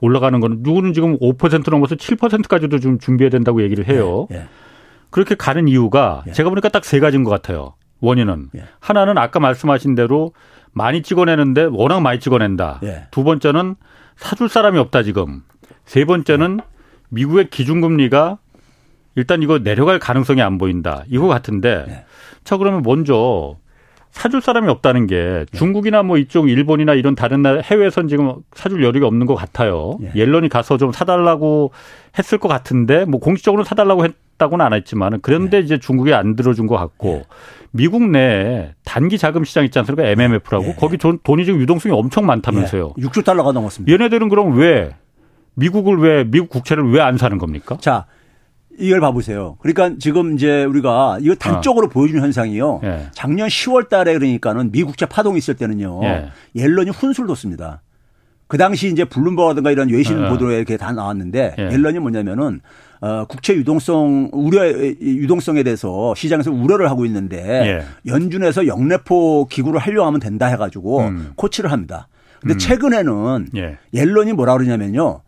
[0.00, 4.26] 올라가는 거는 누구는 지금 5% 넘어서 7%까지도 좀 준비해야 된다고 얘기를 해요.
[4.32, 4.44] 예, 예.
[5.10, 6.32] 그렇게 가는 이유가 예.
[6.32, 7.74] 제가 보니까 딱 세 가지인 것 같아요.
[8.00, 8.64] 원인은 예.
[8.80, 10.32] 하나는 아까 말씀하신 대로
[10.72, 12.80] 많이 찍어내는데 워낙 많이 찍어낸다.
[12.82, 13.06] 예.
[13.10, 13.76] 두 번째는
[14.16, 15.42] 사줄 사람이 없다 지금.
[15.84, 16.60] 세 번째는
[17.10, 18.38] 미국의 기준금리가
[19.16, 21.04] 일단 이거 내려갈 가능성이 안 보인다.
[21.08, 22.04] 이거 같은데 예.
[22.42, 23.56] 자 그러면 먼저
[24.14, 25.58] 사줄 사람이 없다는 게 네.
[25.58, 29.98] 중국이나 뭐 이쪽 일본이나 이런 다른 나라 해외에선 지금 사줄 여력이 없는 것 같아요.
[30.02, 30.12] 예.
[30.14, 31.72] 옐런이 가서 좀 사달라고
[32.16, 35.60] 했을 것 같은데 뭐 공식적으로 사달라고 했다고는 안 했지만은 그런데 예.
[35.62, 37.24] 이제 중국이 안 들어준 것 같고 예.
[37.72, 40.08] 미국 내에 단기 자금 시장 있지 않습니까?
[40.08, 40.74] MMF라고 예.
[40.78, 42.94] 거기 돈이 지금 유동성이 엄청 많다면서요.
[42.94, 43.22] 6조 예.
[43.24, 43.92] 달러가 넘었습니다.
[43.92, 44.94] 얘네들은 그럼 왜
[45.54, 47.76] 미국을 왜 미국 국채를 왜 안 사는 겁니까?
[47.80, 48.06] 자,
[48.78, 49.56] 이걸 봐보세요.
[49.60, 51.90] 그러니까 지금 이제 우리가 이거 단적으로 어.
[51.90, 52.80] 보여주는 현상이요.
[52.84, 53.06] 예.
[53.12, 56.00] 작년 10월 달에 그러니까는 미국채 파동이 있을 때는요.
[56.04, 56.30] 예.
[56.54, 57.82] 옐런이 훈수를 뒀습니다.
[58.46, 60.28] 그 당시 이제 블룸버그라든가 이런 외신 예.
[60.28, 61.62] 보도에 이렇게 다 나왔는데 예.
[61.70, 62.60] 옐런이 뭐냐면은
[63.00, 68.10] 어, 국채 유동성 우려 유동성에 대해서 시장에서 우려를 하고 있는데 예.
[68.10, 71.32] 연준에서 영래포 기구를 활용하면 된다 해가지고 음.
[71.36, 72.08] 코치를 합니다.
[72.40, 72.58] 근데 음.
[72.58, 73.78] 최근에는 예.
[73.92, 75.20] 옐런이 뭐라 그러냐면요.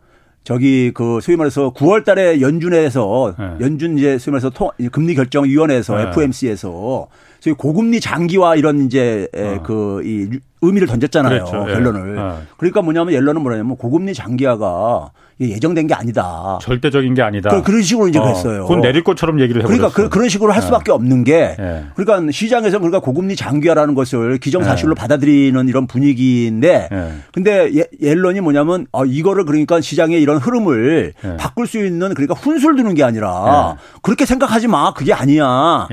[0.47, 3.47] 저기 그 소위 말해서 9월 달에 연준에서 네.
[3.61, 6.03] 연준 이제 소위 말해서 통, 금리 결정 위원회에서 네.
[6.11, 7.09] FOMC에서
[7.41, 9.61] 소위 고금리 장기화 이런 이제 어.
[9.65, 10.29] 그이
[10.63, 11.47] 의미를 던졌잖아요.
[11.47, 11.69] 그렇죠.
[11.69, 11.75] 예.
[11.75, 12.15] 결론을.
[12.15, 12.23] 네.
[12.59, 16.59] 그러니까 뭐냐면 옐런은 뭐냐면 고금리 장기화가 예정된 게 아니다.
[16.63, 17.61] 절대적인 게 아니다.
[17.61, 18.63] 그, 런 식으로 이제 어, 그랬어요.
[18.63, 19.91] 그건 내릴 것처럼 얘기를 해버렸어요.
[19.91, 20.67] 그러니까 그, 런 식으로 할 네.
[20.67, 21.85] 수밖에 없는 게 네.
[21.95, 25.01] 그러니까 시장에서 그러니까 고금리 장기화라는 것을 기정사실로 네.
[25.01, 27.13] 받아들이는 이런 분위기인데 네.
[27.33, 31.37] 근데 예, 옐런이 뭐냐면 어, 이거를 그러니까 시장의 이런 흐름을 네.
[31.37, 33.99] 바꿀 수 있는 그러니까 훈수를 두는 게 아니라 네.
[34.03, 34.95] 그렇게 생각하지 마.
[34.95, 35.87] 그게 아니야.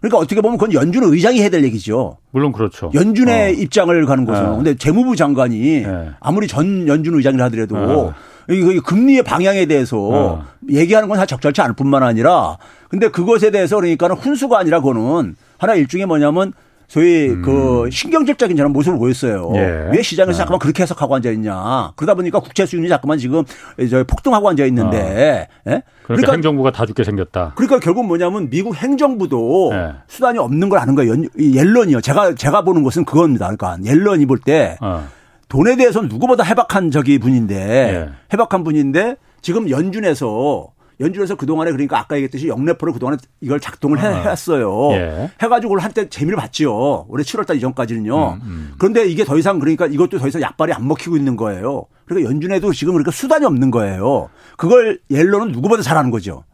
[0.00, 2.18] 그러니까 어떻게 보면 그건 연준 의장이 해야 될 얘기죠.
[2.30, 2.90] 물론 그렇죠.
[2.94, 3.52] 연준의 어.
[3.52, 4.42] 입장을 가는 거죠.
[4.42, 4.56] 네.
[4.56, 6.08] 근데 재무부 장관이 네.
[6.20, 8.14] 아무리 전 연준 의장이라 하더라도 어.
[8.50, 10.44] 이 금리의 방향에 대해서 어.
[10.68, 12.58] 얘기하는 건다 적절치 않을 뿐만 아니라
[12.88, 16.52] 근데 그것에 대해서 그러니까는 훈수가 아니라 그거는 하나 일종의 뭐냐면
[16.90, 17.42] 소위 음.
[17.42, 19.52] 그 신경질적인 저런 모습을 보였어요.
[19.54, 19.90] 예.
[19.92, 20.38] 왜 시장에서 네.
[20.38, 21.92] 자꾸만 그렇게 해석하고 앉아 있냐.
[21.94, 23.44] 그러다 보니까 국채 수익률이 자꾸만 지금
[23.88, 24.98] 저 폭등하고 앉아 있는데.
[24.98, 25.00] 어.
[25.02, 25.46] 예?
[25.62, 27.52] 그러니까, 그러니까, 행정부가 다 죽게 생겼다.
[27.54, 29.92] 그러니까 결국 뭐냐면 미국 행정부도 예.
[30.08, 31.14] 수단이 없는 걸 아는 거예요.
[31.38, 32.00] 옐런이요.
[32.00, 33.54] 제가 제가 보는 것은 그겁니다.
[33.54, 35.06] 그러니까 옐런이 볼때 어.
[35.50, 38.08] 돈에 대해서는 누구보다 해박한 적이 분인데 예.
[38.32, 40.68] 해박한 분인데 지금 연준에서
[41.00, 44.30] 연준에서 그동안에 그러니까 아까 얘기했듯이 영래포를 그동안에 이걸 작동을 해, 아.
[44.30, 44.90] 했어요.
[44.92, 45.30] 예.
[45.42, 47.06] 해가지고 한때 재미를 봤지요.
[47.08, 48.32] 올해 7월달 이전까지는요.
[48.34, 48.72] 음, 음.
[48.78, 51.86] 그런데 이게 더 이상 그러니까 이것도 더 이상 약발이 안 먹히고 있는 거예요.
[52.04, 54.28] 그러니까 연준에도 지금 그러니까 수단이 없는 거예요.
[54.56, 56.44] 그걸 옐로는 누구보다 잘하는 거죠.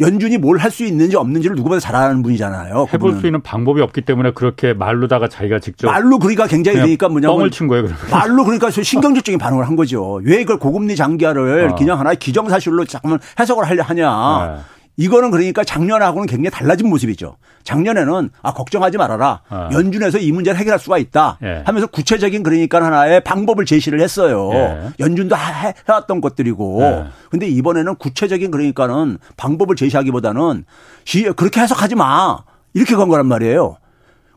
[0.00, 2.86] 연준이 뭘 할 수 있는지 없는지를 누구보다 잘 아는 분이잖아요.
[2.92, 3.20] 해볼 그분은.
[3.20, 7.50] 수 있는 방법이 없기 때문에 그렇게 말로다가 자기가 직접 말로 그러니까 굉장히 그러니까 뭐냐면 뻥을
[7.50, 7.84] 친 거예요.
[7.84, 7.98] 그러면.
[8.10, 10.20] 말로 그러니까 신경질적인 반응을 한 거죠.
[10.24, 11.74] 왜 이걸 고금리 장기화를 어.
[11.74, 14.56] 그냥 하나의 기정사실로 잠깐만 해석을 하려 하냐.
[14.56, 14.62] 네.
[14.98, 17.36] 이거는 그러니까 작년하고는 굉장히 달라진 모습이죠.
[17.62, 19.42] 작년에는 아 걱정하지 말아라.
[19.48, 19.68] 어.
[19.72, 21.38] 연준에서 이 문제를 해결할 수가 있다.
[21.42, 21.62] 예.
[21.64, 24.50] 하면서 구체적인 그러니까 하나의 방법을 제시를 했어요.
[24.52, 24.90] 예.
[24.98, 26.82] 연준도 해, 왔던 것들이고.
[26.82, 27.04] 예.
[27.30, 30.64] 근데 이번에는 구체적인 그러니까는 방법을 제시하기보다는
[31.36, 32.38] 그렇게 해석하지 마.
[32.74, 33.76] 이렇게 간 거란 말이에요.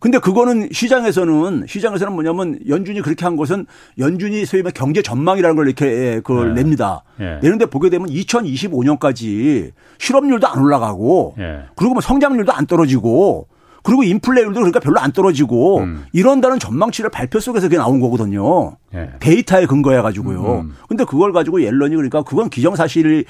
[0.01, 3.67] 근데 그거는 시장에서는 시장에서는 뭐냐면 연준이 그렇게 한 것은
[3.99, 6.63] 연준이 소위 말 경제 전망이라는 걸 이렇게 예, 그걸 네.
[6.63, 7.03] 냅니다.
[7.19, 7.37] 예.
[7.43, 11.65] 내는데 보게 되면 2025년까지 실업률도 안 올라가고 예.
[11.75, 13.45] 그리고 뭐 성장률도 안 떨어지고
[13.83, 16.05] 그리고 인플레율도 그러니까 별로 안 떨어지고 음.
[16.13, 18.77] 이런다는 전망치를 발표 속에서 그게 나온 거거든요.
[18.95, 19.11] 예.
[19.19, 20.61] 데이터에 근거해 가지고요.
[20.61, 20.75] 음.
[20.89, 23.23] 근데 그걸 가지고 옐런이 그러니까 그건 기정사실로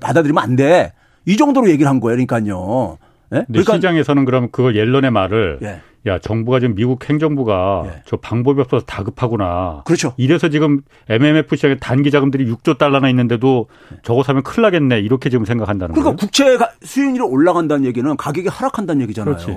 [0.00, 0.94] 받아들이면 안 돼.
[1.26, 2.16] 이 정도로 얘기를 한 거예요.
[2.16, 2.96] 그러니까요.
[3.34, 3.44] 예?
[3.48, 5.80] 그러니까 시장에서는 그럼 그걸 옐런의 말을 예.
[6.06, 8.02] 야 정부가 지금 미국 행정부가 예.
[8.06, 9.82] 저 방법이 없어서 다급하구나.
[9.84, 10.14] 그렇죠.
[10.16, 13.66] 이래서 지금 MMF 시장에 단기 자금들이 6조 달러나 있는데도
[14.02, 16.30] 저거 사면 큰일 나겠네 이렇게 지금 생각한다는 그러니까 거예요.
[16.46, 19.36] 그러니까 국채 수익률이 올라간다는 얘기는 가격이 하락한다는 얘기잖아요.
[19.36, 19.56] 그렇지.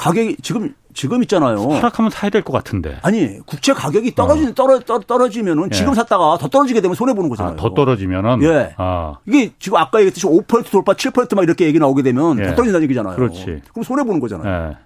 [0.00, 0.04] 예.
[0.04, 1.68] 가격이 지금 지금 있잖아요.
[1.70, 2.98] 하락하면 사야 될 것 같은데.
[3.02, 4.52] 아니 국채 가격이 떨어지 어.
[4.54, 5.76] 떨어 떨어지면은 예.
[5.76, 7.54] 지금 샀다가 더 떨어지게 되면 손해 보는 거잖아요.
[7.54, 8.42] 아, 더 떨어지면은.
[8.42, 8.74] 예.
[8.76, 9.14] 아.
[9.26, 12.44] 이게 지금 아까 얘기했듯이 5% 돌파, 7%막 이렇게 얘기 나오게 되면 예.
[12.44, 13.14] 더 떨어진다는 얘기잖아요.
[13.16, 13.62] 그렇지.
[13.72, 14.70] 그럼 손해 보는 거잖아요.
[14.72, 14.76] 예.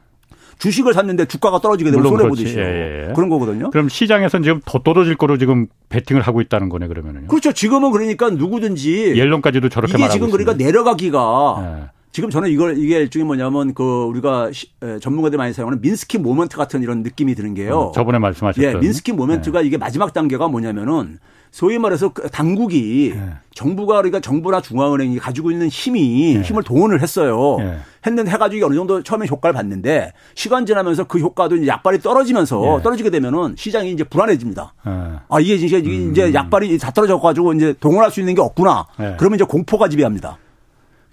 [0.58, 3.12] 주식을 샀는데 주가가 떨어지게 되면 손해 보듯이 예, 예.
[3.14, 3.70] 그런 거거든요.
[3.70, 7.26] 그럼 시장에서는 지금 더 떨어질 거로 지금 베팅을 하고 있다는 거네 그러면요.
[7.26, 7.50] 그렇죠.
[7.52, 11.93] 지금은 그러니까 누구든지 옐론까지도 저렇게 이게 지금 그러니까 내려가기가 예.
[12.14, 16.56] 지금 저는 이걸 이게 일종의 뭐냐면 그 우리가 시, 에, 전문가들 많이 사용하는 민스키 모멘트
[16.56, 17.76] 같은 이런 느낌이 드는 게요.
[17.76, 19.66] 어, 저번에 말씀하셨던 예, 민스키 모멘트가 네.
[19.66, 21.18] 이게 마지막 단계가 뭐냐면은
[21.50, 23.30] 소위 말해서 그 당국이 네.
[23.52, 26.42] 정부가 그러니까 정부나 중앙은행이 가지고 있는 힘이 네.
[26.42, 27.56] 힘을 동원을 했어요.
[27.58, 27.78] 네.
[28.06, 32.82] 했는 해가지고 어느 정도 처음에 효과를 봤는데 시간 지나면서 그 효과도 이제 약발이 떨어지면서 네.
[32.84, 34.72] 떨어지게 되면은 시장이 이제 불안해집니다.
[34.86, 34.92] 네.
[35.28, 36.12] 아 이게 이제 음.
[36.12, 38.86] 이제 약발이 다 떨어져가지고 이제 동원할 수 있는 게 없구나.
[39.18, 40.38] 그러면 이제 공포가 지배합니다.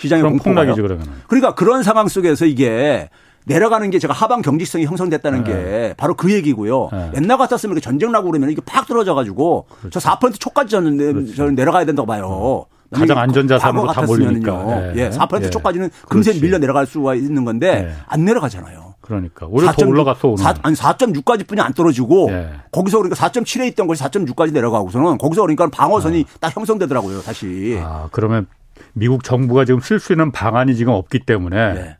[0.02, 1.08] 시장의 공포가죠 그러면.
[1.28, 3.10] 그러니까 그런 상황 속에서 이게
[3.46, 5.52] 내려가는 게 제가 하방 경직성이 형성됐다는 네.
[5.52, 6.90] 게 바로 그 얘기고요.
[6.92, 7.12] 네.
[7.18, 10.00] 옛날 같았으면 이렇게 전쟁 나고 그러면 이게 팍 떨어져 가지고 그렇죠.
[10.00, 11.36] 저 4% 초까지 저는, 그렇죠.
[11.36, 12.66] 저는 내려가야 된다고 봐요.
[12.92, 13.00] 네.
[13.00, 14.64] 가장 안전자산으로 다 몰리니까.
[14.66, 14.94] 네.
[14.98, 15.50] 예, 4% 예.
[15.50, 17.94] 초까지는 금세 밀려 내려갈 수가 있는 건데 네.
[18.06, 18.96] 안 내려가잖아요.
[19.02, 19.74] 그러니까 오히려 4.
[19.74, 20.38] 더 올라갔어 오늘.
[20.38, 22.50] 4, 아니 4.6까지뿐이 안 떨어지고 예.
[22.72, 26.38] 거기서 그러니까 4.7에 있던 것이 4.6까지 내려가고서는 거기서 그러니까 방어선이 아.
[26.40, 27.80] 딱 형성되더라고요 다시.
[27.82, 28.46] 아 그러면
[28.94, 31.98] 미국 정부가 지금 쓸 수 있는 방안이 지금 없기 때문에 네.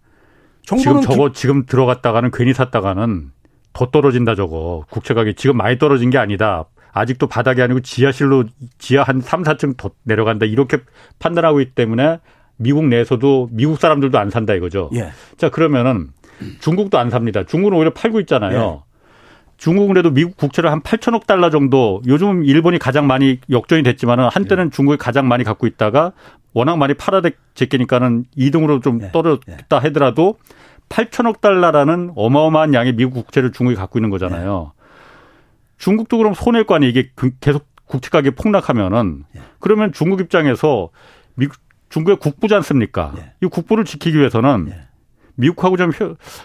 [0.64, 1.34] 지금 저거 기...
[1.34, 3.32] 지금 들어갔다가는 괜히 샀다가는
[3.74, 6.66] 더 떨어진다 저거 국채 가격이 지금 많이 떨어진 게 아니다.
[6.94, 8.46] 아직도 바닥이 아니고 지하실로
[8.78, 10.46] 지하 한 3, 4층 더 내려간다.
[10.46, 10.80] 이렇게
[11.20, 12.20] 판단하고 있기 때문에
[12.58, 14.90] 미국 내에서도 미국 사람들도 안 산다 이거죠.
[14.96, 15.12] 예.
[15.38, 16.10] 자, 그러면은
[16.60, 17.44] 중국도 안 삽니다.
[17.44, 18.84] 중국은 오히려 팔고 있잖아요.
[18.86, 18.92] 예.
[19.58, 24.66] 중국은 그래도 미국 국채를 한 8천억 달러 정도 요즘 일본이 가장 많이 역전이 됐지만은 한때는
[24.66, 24.70] 예.
[24.70, 26.14] 중국이 가장 많이 갖고 있다가
[26.54, 27.22] 워낙 많이 팔아
[27.56, 29.12] 제끼니까는 2등으로 좀 예.
[29.12, 29.78] 떨어졌다 예.
[29.88, 30.38] 하더라도
[30.90, 34.74] 8천억 달러라는 어마어마한 양의 미국 국채를 중국이 갖고 있는 거잖아요.
[34.76, 34.82] 예.
[35.78, 36.90] 중국도 그럼 손해일 거 아니에요.
[36.90, 39.26] 이게 그 계속 국채 가격이 폭락하면은
[39.60, 40.90] 그러면 중국 입장에서
[41.36, 41.58] 미국
[41.90, 43.14] 중국의 국부지 않습니까?
[43.42, 44.72] 이 국부를 지키기 위해서는
[45.36, 45.92] 미국하고 좀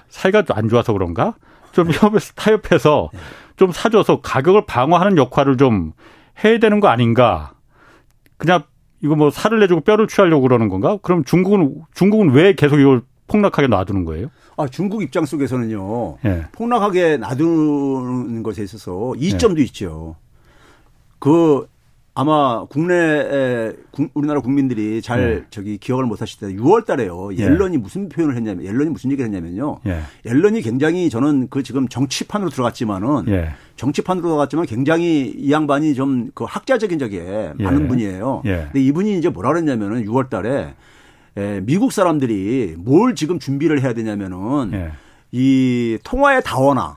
[0.08, 1.34] 사이가 안 좋아서 그런가?
[1.72, 3.10] 좀 협에서 타협해서
[3.56, 5.92] 좀 사줘서 가격을 방어하는 역할을 좀
[6.42, 7.52] 해야 되는 거 아닌가.
[8.38, 8.64] 그냥
[9.06, 10.98] 이거 뭐 살을 내주고 뼈를 취하려고 그러는 건가?
[11.02, 14.28] 그럼 중국은 중국은 왜 계속 이걸 폭락하게 놔두는 거예요?
[14.56, 16.18] 아, 중국 입장 속에서는요.
[16.24, 16.44] 예.
[16.52, 19.64] 폭락하게 놔두는 것에 있어서 이점도 예.
[19.64, 20.16] 있죠.
[21.18, 21.68] 그
[22.18, 23.74] 아마 국내
[24.14, 25.44] 우리나라 국민들이 잘 네.
[25.50, 27.28] 저기 기억을 못 하실 때 6월 달에요.
[27.34, 27.44] 예.
[27.44, 27.82] 옐런이 네.
[27.82, 29.80] 무슨 표현을 했냐면 옐런이 무슨 얘기를 했냐면요.
[29.86, 30.00] 예.
[30.24, 33.50] 옐런이 굉장히 저는 그 지금 정치판으로 들어갔지만은 예.
[33.76, 37.62] 정치판으로 들어갔지만 굉장히 이 양반이 좀 그 학자적인 적에 예.
[37.62, 38.42] 많은 분이에요.
[38.46, 38.68] 예.
[38.72, 40.74] 근데 이분이 이제 뭐라 그랬냐면은 6월 달에
[41.36, 44.92] 에, 미국 사람들이 뭘 지금 준비를 해야 되냐면은 예.
[45.32, 46.96] 이 통화의 다원화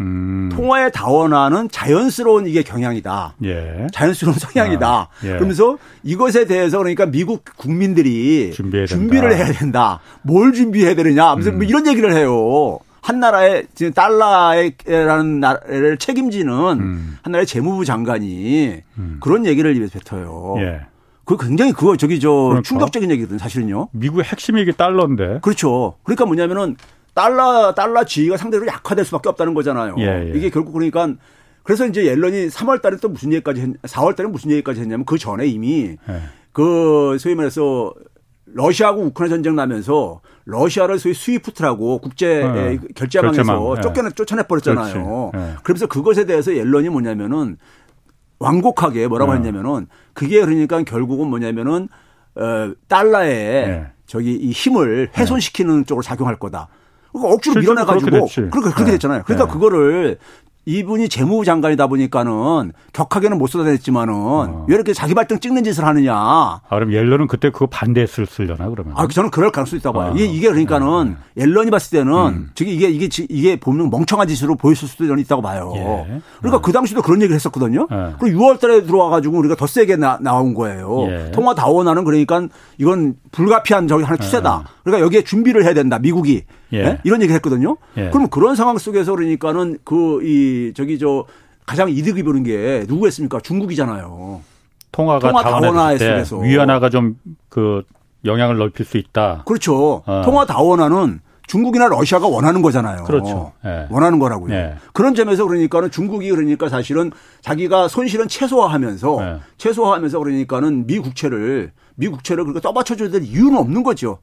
[0.00, 0.50] 음.
[0.52, 3.34] 통화의 다원화는 자연스러운 이게 경향이다.
[3.44, 3.86] 예.
[3.92, 4.88] 자연스러운 성향이다.
[4.88, 5.28] 아, 예.
[5.28, 10.00] 그러면서 이것에 대해서 그러니까 미국 국민들이 준비를 해야 된다.
[10.22, 11.36] 뭘 준비해야 되느냐.
[11.36, 11.62] 뭐 음.
[11.62, 12.78] 이런 얘기를 해요.
[13.00, 17.18] 한 나라의 지금 달러라는 나라를 책임지는 음.
[17.22, 19.18] 한 나라의 재무부 장관이 음.
[19.20, 20.54] 그런 얘기를 입에 뱉어요.
[20.58, 20.80] 예.
[21.24, 22.62] 그 굉장히 그거 저기 저 그러니까.
[22.62, 23.88] 충격적인 얘기거든 사실은요.
[23.92, 25.38] 미국의 핵심이 이게 달러인데.
[25.42, 25.94] 그렇죠.
[26.02, 26.76] 그러니까 뭐냐면은
[27.14, 29.94] 달러 달러 지위가 상대로 약화될 수밖에 없다는 거잖아요.
[29.98, 30.32] 예, 예.
[30.34, 31.14] 이게 결국 그러니까
[31.62, 35.16] 그래서 이제 옐런이 3월 달에 또 무슨 얘기까지 했, 4월 달에 무슨 얘기까지 했냐면 그
[35.16, 36.20] 전에 이미 예.
[36.52, 37.94] 그 소위 말해서
[38.46, 42.78] 러시아하고 우크라이나 전쟁 나면서 러시아를 소위 스위프트라고 국제 네.
[42.94, 45.30] 결제망에서 쫓겨내 쫓아내 버렸잖아요.
[45.34, 45.54] 네.
[45.62, 47.56] 그러면서 그것에 대해서 옐런이 뭐냐면은
[48.38, 49.38] 완곡하게 뭐라고 네.
[49.38, 51.88] 했냐면은 그게 그러니까 결국은 뭐냐면은
[52.36, 56.68] 어 달러에 저기 이 힘을 훼손시키는 쪽으로 작용할 거다.
[57.14, 58.90] 그러니까 억지로 밀어내가지고 그러니까 그렇게 네.
[58.92, 59.22] 됐잖아요.
[59.24, 59.52] 그러니까 네.
[59.52, 60.18] 그거를
[60.66, 64.66] 이분이 재무부 장관이다 보니까는 격하게는 못 쏟아냈지만은 어.
[64.68, 66.14] 왜 이렇게 자기 발등 찍는 짓을 하느냐.
[66.14, 68.94] 아, 그럼 옐런은 그때 그거 반대했을려나 그러면?
[68.96, 70.10] 아, 저는 그럴 가능성이 있다고 봐요.
[70.10, 70.14] 아.
[70.14, 71.42] 이게, 이게 그러니까는 네.
[71.42, 72.50] 옐런이 봤을 때는 음.
[72.54, 75.72] 즉 이게 이게 이게 보면 멍청한 짓으로 보였을 수도 저는 있다고 봐요.
[75.76, 75.82] 예.
[76.38, 76.58] 그러니까 네.
[76.62, 77.86] 그 당시도 그런 얘기를 했었거든요.
[77.92, 78.14] 예.
[78.18, 81.06] 그리고 6월 달에 들어와 가지고 우리가 더 세게 나, 나온 거예요.
[81.10, 81.30] 예.
[81.32, 82.48] 통화 다원화는 그러니까
[82.78, 84.64] 이건 불가피한 저기 하나 추세다.
[84.64, 84.74] 예.
[84.82, 85.98] 그러니까 여기에 준비를 해야 된다.
[85.98, 86.44] 미국이.
[86.74, 86.82] 예.
[86.82, 86.98] 네?
[87.04, 87.76] 이런 얘기 했거든요.
[87.96, 88.10] 예.
[88.10, 91.24] 그럼 그런 상황 속에서 그러니까는 그 이 저기 저
[91.66, 93.40] 가장 이득이 보는 게 누구였습니까?
[93.40, 94.40] 중국이잖아요.
[94.92, 97.16] 통화가 통화 다원화 속에서 위안화가 좀
[97.48, 97.82] 그
[98.24, 99.42] 영향을 넓힐 수 있다.
[99.46, 100.02] 그렇죠.
[100.06, 100.22] 어.
[100.24, 103.04] 통화 다원화는 중국이나 러시아가 원하는 거잖아요.
[103.04, 103.52] 그렇죠.
[103.62, 103.86] 네.
[103.90, 104.48] 원하는 거라고요.
[104.50, 104.74] 네.
[104.94, 109.36] 그런 점에서 그러니까는 중국이 그러니까 사실은 자기가 손실은 최소화하면서 네.
[109.58, 114.18] 최소화하면서 그러니까는 미 국채를 미 국채를 그렇게 떠받쳐줘야 될 이유는 없는 거죠.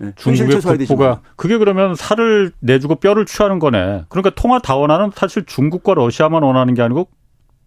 [0.00, 4.04] 네, 중국의 국보가 그게 그러면 살을 내주고 뼈를 취하는 거네.
[4.08, 7.08] 그러니까 통화 다원화는 사실 중국과 러시아만 원하는 게 아니고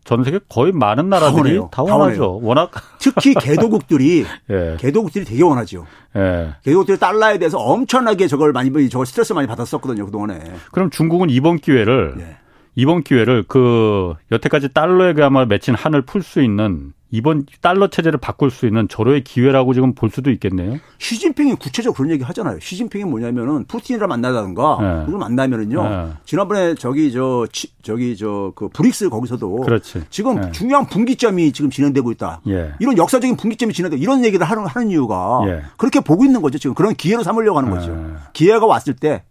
[0.04, 2.40] 전 세계 거의 많은 나라들이 다, 원하죠.
[2.42, 4.78] 워낙 특히 개도국들이 예.
[4.80, 5.86] 개도국들이 되게 원하죠.
[6.16, 6.56] 예.
[6.64, 10.40] 개도국들이 달러에 대해서 엄청나게 저걸 많이 저걸 스트레스 많이 받았었거든요 그 동안에.
[10.72, 12.38] 그럼 중국은 이번 기회를 예.
[12.76, 18.50] 이번 기회를 그 여태까지 달러에 그야말로 맺힌 한을 풀 수 있는 이번 달러 체제를 바꿀
[18.50, 20.80] 수 있는 절호의 기회라고 지금 볼 수도 있겠네요.
[20.98, 22.60] 시진핑이 구체적으로 그런 얘기 하잖아요.
[22.60, 25.06] 시진핑이 뭐냐면은 푸틴이랑 만나다든가 네.
[25.06, 25.84] 누굴 만나면은요.
[25.84, 26.08] 네.
[26.26, 27.46] 지난번에 저기 저
[27.84, 30.04] 저기 저 그 브릭스 거기서도 그렇지.
[30.10, 30.52] 지금 네.
[30.52, 32.42] 중요한 분기점이 지금 진행되고 있다.
[32.48, 32.74] 예.
[32.80, 35.62] 이런 역사적인 분기점이 진행돼 이런 얘기를 하는 하는 이유가 예.
[35.78, 36.58] 그렇게 보고 있는 거죠.
[36.58, 37.92] 지금 그런 기회로 삼으려고 하는 거죠.
[37.92, 38.16] 예.
[38.34, 39.24] 기회가 왔을 때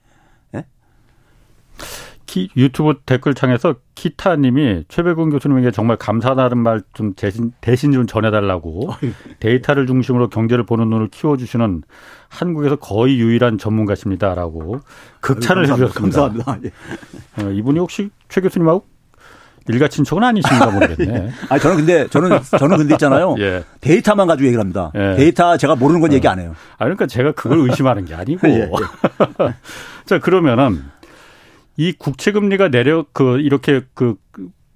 [2.33, 8.89] 키, 유튜브 댓글창에서 키타님이 최배근 교수님에게 정말 감사하다는 말 좀 대신, 대신 좀 전해달라고
[9.39, 11.83] 데이터를 중심으로 경제를 보는 눈을 키워주시는
[12.31, 14.81] 한국에서 거의 유일한 전문가십니다라고
[15.21, 16.21] 극찬을 아유, 해주셨습니다.
[16.23, 16.59] 감사합니다.
[16.65, 17.43] 예.
[17.45, 18.87] 어, 이분이 혹시 최 교수님하고
[19.69, 21.29] 일가 친척은 아니신가 모르겠네.
[21.51, 23.35] 아 저는 근데 저는 저는 근데 있잖아요.
[23.41, 23.63] 예.
[23.83, 24.91] 데이터만 가지고 얘기를 합니다.
[24.95, 25.17] 예.
[25.17, 26.15] 데이터 제가 모르는 건 어.
[26.15, 26.55] 얘기 안 해요.
[26.79, 28.49] 아 그러니까 제가 그걸 의심하는 게 아니고.
[28.49, 29.55] 예, 예.
[30.07, 30.83] 자 그러면은
[31.77, 34.17] 이 국채 금리가 내려 그 이렇게 그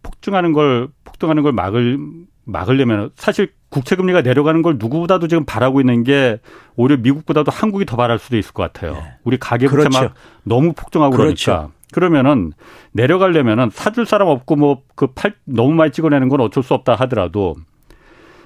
[0.03, 1.99] 폭증하는 걸 폭등하는 걸 막을
[2.45, 6.39] 막으려면 사실 국채 금리가 내려가는 걸 누구보다도 지금 바라고 있는 게
[6.77, 8.93] 오히려 미국보다도 한국이 더 바랄 수도 있을 것 같아요.
[8.95, 9.03] 네.
[9.25, 10.01] 우리 가계 부채 그렇죠.
[10.01, 11.51] 막 너무 폭증하고 그렇죠.
[11.51, 12.53] 그러니까 그러면은
[12.93, 17.57] 내려가려면은 사줄 사람 없고 뭐 그 팔 너무 많이 찍어내는 건 어쩔 수 없다 하더라도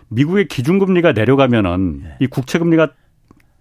[0.08, 2.16] 미국의 기준금리가 내려가면은 네.
[2.20, 2.88] 이 국채 금리가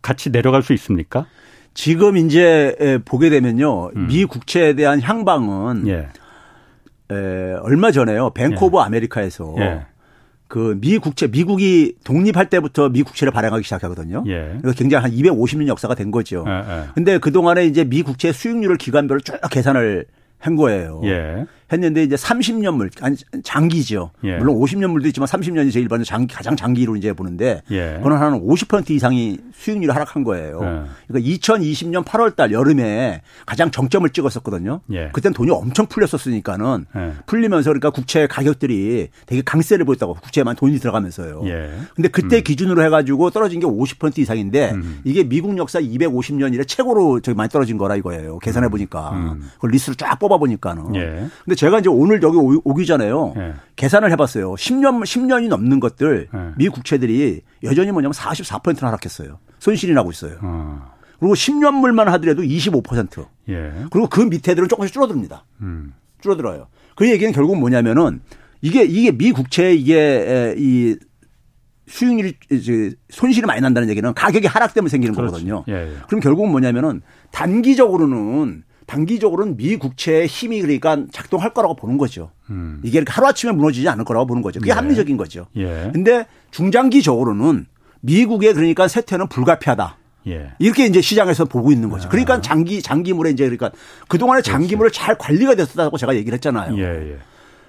[0.01, 1.27] 같이 내려갈 수 있습니까?
[1.73, 3.91] 지금 이제 보게 되면요.
[3.95, 4.07] 음.
[4.07, 6.07] 미 국채에 대한 향방은 예.
[7.11, 8.27] 에, 얼마 전에요.
[8.27, 8.81] of 예.
[8.81, 9.85] America에서 예.
[10.49, 14.23] 그 미 국채 미국이 독립할 때부터 미 국채를 발행하기 시작하거든요.
[14.27, 14.57] 예.
[14.61, 16.43] 그래서 굉장히 한 250년 역사가 된 거죠.
[16.47, 16.83] 예, 예.
[16.95, 20.05] 근데 그 동안에 이제 미 국채 수익률을 기간별로 쭉 계산을
[20.39, 21.01] 한 거예요.
[21.03, 21.45] 예.
[21.71, 24.11] 했는데 이제 30년물 아니 장기죠.
[24.23, 24.37] 예.
[24.37, 27.95] 물론 50년물도 있지만 30년이 제일 일반 장 가장 장기로 이제 보는데 예.
[27.97, 30.59] 그거는 한50% 이상이 수익률이 하락한 거예요.
[30.63, 30.89] 예.
[31.07, 34.81] 그러니까 2020년 8월 달 여름에 가장 정점을 찍었었거든요.
[34.93, 35.09] 예.
[35.11, 37.13] 그때는 돈이 엄청 풀렸었으니까는 예.
[37.27, 41.43] 풀리면서 그러니까 국채 가격들이 되게 강세를 보였다고 국채에만 돈이 들어가면서요.
[41.45, 41.69] 예.
[41.95, 42.43] 근데 그때 음.
[42.43, 45.01] 기준으로 해 가지고 떨어진 게 50% 이상인데 음.
[45.03, 48.39] 이게 미국 역사 250년 이래 최고로 저기 많이 떨어진 거라 이거예요.
[48.39, 48.71] 계산해 음.
[48.71, 49.11] 보니까.
[49.11, 49.49] 음.
[49.55, 50.95] 그걸 리스트를 쫙 뽑아 보니까는.
[50.95, 51.27] 예.
[51.45, 53.33] 근데 제가 이제 오늘 여기 오기 전에요.
[53.35, 53.53] 네.
[53.75, 54.53] 계산을 해봤어요.
[54.53, 56.39] 10년, 10년이 넘는 것들 네.
[56.57, 59.39] 미 국채들이 여전히 뭐냐면 44%나 하락했어요.
[59.59, 60.37] 손실이 나고 있어요.
[60.41, 60.91] 어.
[61.19, 63.25] 그리고 10년물만 하더라도 25%.
[63.49, 63.73] 예.
[63.91, 65.45] 그리고 그 밑에들은 조금씩 줄어듭니다.
[65.61, 65.93] 음.
[66.21, 66.67] 줄어들어요.
[66.95, 68.21] 그 얘기는 결국 뭐냐면은
[68.61, 70.97] 이게 이게 미 국채 이게 이
[71.87, 75.31] 수익률이 이제 손실이 많이 난다는 얘기는 가격이 하락 때문에 생기는 그렇지.
[75.31, 75.63] 거거든요.
[75.67, 75.97] 예, 예.
[76.07, 82.31] 그럼 결국은 뭐냐면은 단기적으로는 단기적으로는 미 국채의 힘이 그러니까 작동할 거라고 보는 거죠.
[82.49, 82.81] 음.
[82.83, 84.59] 이게 하루아침에 무너지지 않을 거라고 보는 거죠.
[84.59, 84.73] 그게 예.
[84.73, 85.45] 합리적인 거죠.
[85.57, 85.91] 예.
[85.93, 87.67] 근데 중장기적으로는
[88.01, 89.97] 미국의 그러니까 세태는 불가피하다.
[90.27, 90.53] 예.
[90.57, 92.09] 이렇게 이제 시장에서 보고 있는 거죠.
[92.09, 92.41] 그러니까 아.
[92.41, 93.71] 장기 장기물에 이제 그러니까
[94.07, 96.75] 그동안에 장기물을 잘 관리가 됐다고 제가 얘기를 했잖아요.
[96.79, 97.17] 예, 예.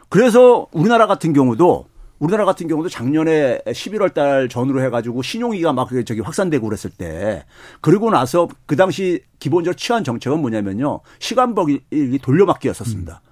[0.09, 1.85] 그래서 우리나라 같은 경우도
[2.21, 7.45] 우리나라 같은 경우도 작년에 11월 달 전후로 해가지고 신용위가 막 저기 확산되고 그랬을 때
[7.81, 11.01] 그리고 나서 그 당시 기본적으로 취한 정책은 뭐냐면요.
[11.19, 13.23] 시간벌기 돌려막기였었습니다.
[13.25, 13.31] 음.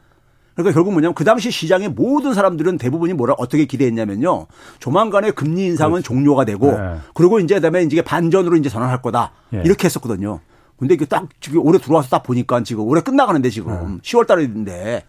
[0.54, 4.46] 그러니까 결국 뭐냐면 그 당시 시장의 모든 사람들은 대부분이 뭐라 어떻게 기대했냐면요.
[4.80, 6.06] 조만간에 금리 인상은 그렇지.
[6.08, 6.96] 종료가 되고 네.
[7.14, 9.32] 그리고 이제 그다음에 이제 반전으로 이제 전환할 거다.
[9.50, 9.62] 네.
[9.64, 10.40] 이렇게 했었거든요.
[10.78, 14.02] 근데 이게 딱 지금 올해 들어와서 딱 보니까 지금 올해 끝나가는데 지금 네.
[14.02, 15.04] 10월 달인데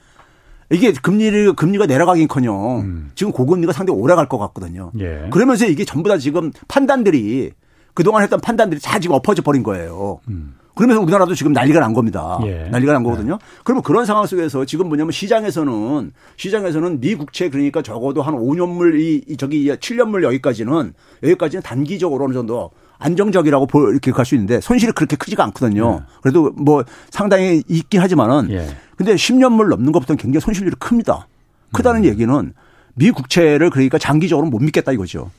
[0.71, 3.12] 이게 금리를 금리가 내려가긴커녕 음.
[3.15, 4.91] 지금 고금리가 상당히 오래 갈 것 같거든요.
[4.99, 5.27] 예.
[5.32, 7.51] 그러면서 이게 전부 다 지금 판단들이
[7.95, 10.19] 그동안 했던 판단들이 다 지금 엎어져 버린 거예요.
[10.29, 10.53] 음.
[10.75, 12.39] 그러면서 우리나라도 지금 난리가 난 겁니다.
[12.45, 12.69] 예.
[12.71, 13.34] 난리가 난 거거든요.
[13.34, 13.45] 예.
[13.63, 19.36] 그러면 그런 상황 속에서 지금 뭐냐면 시장에서는 시장에서는 미 국채 그러니까 적어도 한 5년물 이
[19.38, 25.43] 저기 7년물 여기까지는 여기까지는 단기적으로 어느 정도 안정적이라고 이렇게 갈 수 있는데 손실이 그렇게 크지가
[25.45, 26.01] 않거든요.
[26.01, 26.05] 예.
[26.21, 28.67] 그래도 뭐 상당히 있긴 하지만은 예.
[29.00, 31.26] 근데 10년물 넘는 것부터는 굉장히 손실률이 큽니다.
[31.72, 32.06] 크다는 음.
[32.06, 32.54] 얘기는
[32.96, 35.32] 미 국채를 그러니까 장기적으로 못 믿겠다 이거죠.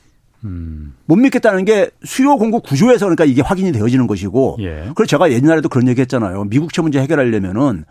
[0.43, 0.95] 음.
[1.05, 4.57] 못 믿겠다는 게 수요 공급 구조에서 그러니까 이게 확인이 되어지는 것이고.
[4.61, 4.89] 예.
[4.95, 6.45] 그래서 제가 옛날에도 그런 얘기 했잖아요.
[6.45, 7.85] 미국채 문제 해결하려면은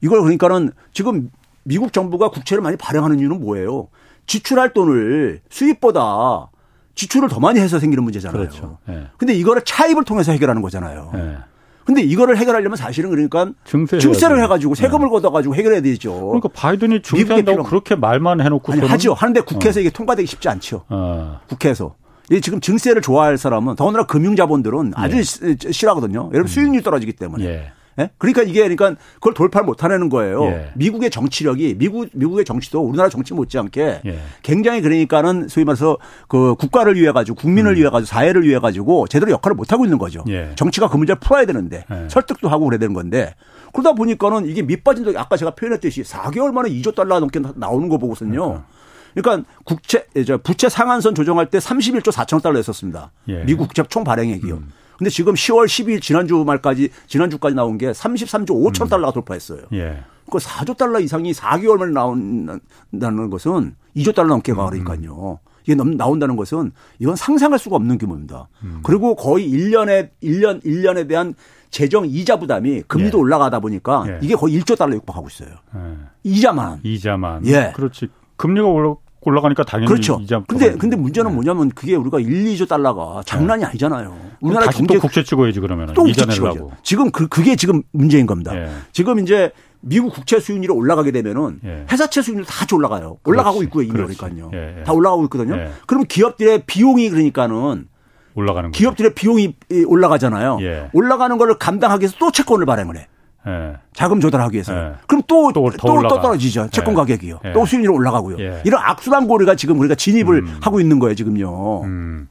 [0.00, 1.30] 이걸 그러니까는 지금
[1.62, 3.86] 미국 정부가 국채를 많이 발행하는 이유는 뭐예요?
[4.26, 6.50] 지출할 돈을 수입보다
[6.96, 8.40] 지출을 더 많이 해서 생기는 문제잖아요.
[8.40, 8.78] 그렇죠.
[8.88, 9.06] 예.
[9.18, 11.12] 근데 이거를 차입을 통해서 해결하는 거잖아요.
[11.14, 11.51] 예.
[11.84, 15.10] 근데 이거를 해결하려면 사실은 그러니까 증세 증세를 해 가지고 세금을 네.
[15.10, 16.14] 걷어 가지고 해결해야 되죠.
[16.26, 19.14] 그러니까 바이든이 증세한다고 그렇게 말만 해 놓고 아니 하죠.
[19.14, 19.80] 하는데 국회에서 어.
[19.80, 20.84] 이게 통과되기 쉽지 않죠.
[20.88, 21.40] 어.
[21.48, 21.94] 국회에서.
[22.30, 25.72] 이 지금 증세를 좋아할 사람은 더군다나 금융자본들은 아주 네.
[25.72, 26.30] 싫어하거든요.
[26.32, 26.46] 여러분 음.
[26.46, 27.44] 수익률 떨어지기 때문에.
[27.44, 27.72] 예.
[27.98, 28.10] 예?
[28.18, 30.44] 그러니까 이게 그러니까 그걸 돌파를 못 하는 거예요.
[30.46, 30.70] 예.
[30.74, 34.18] 미국의 정치력이 미국 미국의 정치도 우리나라 정치 못지않게 예.
[34.42, 37.76] 굉장히 그러니까는 소위 말해서 그 국가를 위해 가지고 국민을 음.
[37.76, 40.24] 위해 가지고 사회를 위해 가지고 제대로 역할을 못 하고 있는 거죠.
[40.28, 40.52] 예.
[40.54, 42.08] 정치가 그 문제를 풀어야 되는데 예.
[42.08, 43.34] 설득도 하고 그래야 되는 건데
[43.72, 47.98] 그러다 보니까는 이게 밑빠진 적이 아까 제가 표현했듯이 4개월 만에 2조 달러 넘게 나오는 거
[47.98, 48.32] 보고선요.
[48.32, 48.66] 그러니까.
[49.14, 50.06] 그러니까 국채
[50.42, 53.12] 부채 상한선 조정할 때 31조 4천억 달러 했었습니다.
[53.28, 53.44] 예.
[53.44, 54.54] 미국 국채 총 발행액이요.
[54.54, 54.72] 음.
[55.02, 58.88] 근데 지금 10월 12일 지난주 말까지 지난주까지 나온 게 33조 5천 음.
[58.88, 59.62] 달러가 돌파했어요.
[59.72, 60.04] 예.
[60.30, 65.40] 그 4조 달러 이상이 4개월 만에 나온다는 것은 2조 달러 넘게 가니까요.
[65.44, 65.50] 음.
[65.64, 68.48] 이게 나온다는 것은 이건 상상할 수가 없는 규모입니다.
[68.62, 68.78] 음.
[68.84, 71.34] 그리고 거의 1년에 1년 1년에 대한
[71.70, 73.20] 재정 이자 부담이 금리도 예.
[73.22, 74.18] 올라가다 보니까 예.
[74.22, 75.48] 이게 거의 1조 달러 육박하고 있어요.
[75.74, 75.80] 예.
[76.22, 76.78] 이자만.
[76.84, 77.44] 이자만.
[77.46, 77.72] 예.
[77.74, 78.06] 그렇지.
[78.36, 80.18] 금리가 올라 올라가니까 당연히 그렇죠.
[80.20, 81.34] 이자 근데 근데 문제는 네.
[81.34, 83.68] 뭐냐면 그게 우리가 1, 2조 달러가 장난이 네.
[83.68, 84.14] 아니잖아요.
[84.40, 86.72] 우리나라 경제 또 국채 찍어야지 그러면 또 이자 내려고.
[86.82, 88.56] 지금 그 그게 지금 문제인 겁니다.
[88.56, 88.68] 예.
[88.92, 91.86] 지금 이제 미국 국채 수익률이 올라가게 되면은 예.
[91.90, 93.18] 회사채 수익률 다 같이 올라가요.
[93.24, 93.66] 올라가고 그렇지.
[93.66, 93.92] 있고요, 이미.
[93.92, 94.50] 그러니까요.
[94.54, 94.82] 예, 예.
[94.84, 95.56] 다 올라가고 있거든요.
[95.56, 95.70] 예.
[95.86, 97.86] 그럼 기업들의 비용이 그러니까는
[98.34, 99.54] 올라가는 기업들의 비용이
[99.86, 100.58] 올라가잖아요.
[100.62, 100.90] 예.
[100.92, 103.06] 올라가는 거를 감당하기 위해서 또 채권을 발행을 해.
[103.46, 103.76] 예.
[103.92, 104.72] 자금 조달하기 위해서.
[104.74, 104.94] 예.
[105.06, 106.68] 그럼 또, 또, 또, 또 떨어지죠.
[106.70, 106.96] 채권 예.
[106.96, 107.40] 가격이요.
[107.44, 107.52] 예.
[107.52, 108.38] 또 수익률이 올라가고요.
[108.38, 108.62] 예.
[108.64, 110.58] 이런 악순환 고리가 지금 우리가 진입을 음.
[110.60, 111.82] 하고 있는 거예요, 지금요.
[111.82, 112.28] 음.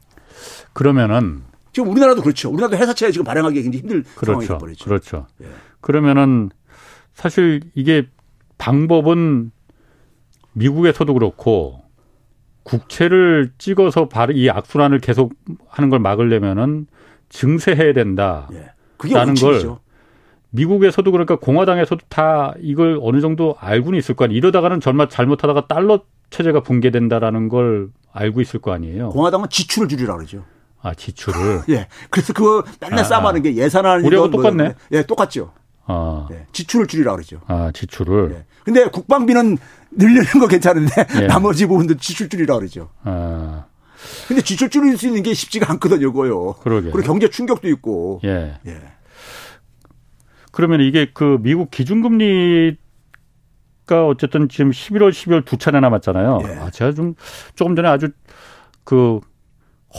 [0.72, 1.42] 그러면은.
[1.72, 2.50] 지금 우리나라도 그렇죠.
[2.50, 4.40] 우리나라도 회사채 지금 발행하기 굉장히 힘들 그렇죠.
[4.42, 4.84] 상황이 버리죠.
[4.84, 5.26] 그렇죠.
[5.42, 5.46] 예.
[5.80, 6.50] 그러면은
[7.14, 8.06] 사실 이게
[8.58, 9.52] 방법은
[10.52, 11.82] 미국에서도 그렇고
[12.62, 15.34] 국채를 찍어서 이 악순환을 계속
[15.68, 16.86] 하는 걸 막으려면은
[17.28, 18.48] 증세해야 된다.
[18.52, 18.70] 예.
[18.98, 19.76] 그게 라는 걸
[20.52, 24.38] 미국에서도 그러니까 공화당에서도 다 이걸 어느 정도 알고는 있을 거 아니에요.
[24.38, 29.10] 이러다가는 정말 잘못하다가 달러 체제가 붕괴된다라는 걸 알고 있을 거 아니에요.
[29.10, 30.44] 공화당은 지출을 줄이라 그러죠.
[30.82, 31.62] 아, 지출을.
[31.70, 31.88] 예.
[32.10, 34.64] 그래서 그거 맨날 아, 싸움하는 게 예산안 우리하고 뭐 똑같네.
[34.64, 35.52] 뭐, 예, 똑같죠.
[35.86, 36.28] 아.
[36.32, 37.40] 예, 지출을 줄이라 그러죠.
[37.46, 38.32] 아, 지출을.
[38.32, 38.44] 예.
[38.64, 39.58] 근데 국방비는
[39.92, 41.26] 늘리는 거 괜찮은데 예.
[41.26, 42.90] 나머지 부분도 지출 줄이라 그러죠.
[43.04, 43.64] 아.
[44.26, 46.54] 근데 지출 줄일 수 있는 게 쉽지가 않거든요, 이거요.
[46.62, 46.90] 그러게.
[46.90, 48.20] 그리고 경제 충격도 있고.
[48.24, 48.58] 예.
[48.66, 48.80] 예.
[50.52, 52.76] 그러면 이게 그 미국 기준금리
[53.84, 56.38] 가 어쨌든 지금 11월, 12월 두 차례 남았잖아요.
[56.44, 56.48] 예.
[56.60, 57.14] 아, 제가 좀
[57.56, 58.10] 조금 전에 아주
[58.84, 59.18] 그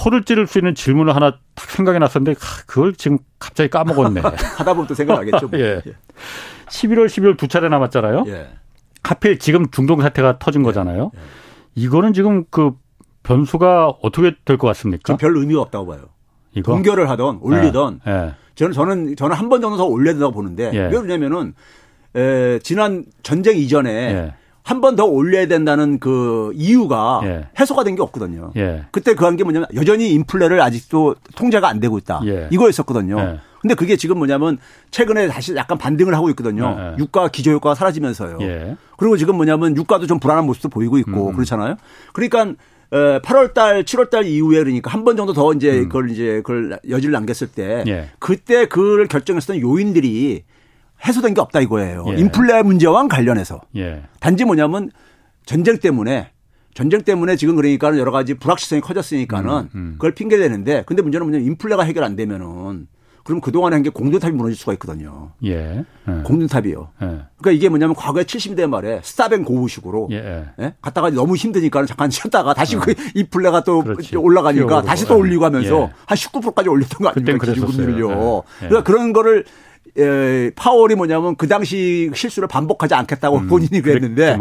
[0.06, 4.22] 허를 찌를 수 있는 질문을 하나 딱 생각이 났었는데 그걸 지금 갑자기 까먹었네.
[4.58, 5.50] 하다 보면 또 생각나겠죠.
[5.50, 5.60] 뭐.
[5.60, 5.82] 예.
[6.70, 8.24] 11월, 12월 두 차례 남았잖아요.
[8.28, 8.48] 예.
[9.04, 10.66] 하필 지금 중동 사태가 터진 예.
[10.66, 11.12] 거잖아요.
[11.14, 11.20] 예.
[11.76, 12.72] 이거는 지금 그
[13.24, 15.18] 변수가 어떻게 될 것 같습니까?
[15.18, 16.06] 별 의미가 없다고 봐요.
[16.54, 16.72] 이거?
[16.72, 18.36] 동결을 하던 올리던 예.
[18.54, 18.58] 예.
[18.58, 20.80] 저는 저는 저는 한 번 정도 더 올려야 된다고 보는데 예.
[20.92, 21.54] 왜냐면은
[22.16, 24.34] 에, 지난 전쟁 이전에 예.
[24.64, 27.48] 한번 더 올려야 된다는 그 이유가 예.
[27.60, 28.52] 해소가 된 게 없거든요.
[28.56, 28.84] 예.
[28.92, 32.22] 그때 그 한 게 뭐냐면 여전히 인플레를 아직도 통제가 안 되고 있다.
[32.26, 32.48] 예.
[32.52, 33.20] 이거였었거든요.
[33.20, 33.40] 예.
[33.62, 34.58] 근데 그게 지금 뭐냐면
[34.92, 36.76] 최근에 다시 약간 반등을 하고 있거든요.
[36.78, 36.96] 예.
[37.02, 38.38] 유가 기저 효과가 사라지면서요.
[38.98, 41.34] 그리고 지금 뭐냐면 유가도 좀 불안한 모습도 보이고 있고 음.
[41.34, 41.76] 그렇잖아요.
[42.14, 42.54] 그러니까
[42.94, 45.90] 8월 달, 7월 달 이후에 그러니까 한 번 정도 더 이제 음.
[45.90, 48.10] 그걸 이제 그걸 여지를 남겼을 때 예.
[48.20, 50.44] 그때 그걸 결정했었던 요인들이
[51.06, 52.06] 해소된 게 없다 이거예요.
[52.10, 52.16] 예.
[52.18, 53.62] 인플레 문제와 관련해서.
[53.78, 54.04] 예.
[54.20, 54.92] 단지 뭐냐면
[55.46, 56.30] 전쟁 때문에
[56.74, 59.92] 전쟁 때문에 지금 그러니까는 여러 가지 불확실성이 커졌으니까는 음, 음.
[59.94, 62.88] 그걸 핑계 대는데 근데 문제는 뭐냐면 인플레가 해결 안 되면은
[63.24, 65.32] 그럼 그동안에 한 게 공든탑이 무너질 수가 있거든요.
[65.46, 65.84] 예.
[66.08, 66.12] 예.
[66.24, 66.90] 공든탑이요.
[67.02, 67.06] 예.
[67.38, 70.46] 그러니까 이게 뭐냐면 과거에 70대 말에 스타뱅 고우식으로 예.
[70.60, 70.74] 예?
[70.82, 72.80] 갔다가 너무 힘드니까 잠깐 쉬었다가 다시 어.
[72.80, 74.18] 그이 플레가 또 그렇지.
[74.18, 75.90] 올라가니까 다시 또 올리고 하면서 예.
[76.06, 77.46] 한 19%까지 올렸던 거 아닙니까?
[77.46, 78.44] 기준금리를요.
[78.64, 78.68] 예.
[78.68, 79.46] 그러니까 그런 거를
[79.98, 84.36] 에, 파월이 뭐냐면 그 당시 실수를 반복하지 않겠다고 음, 본인이 그랬는데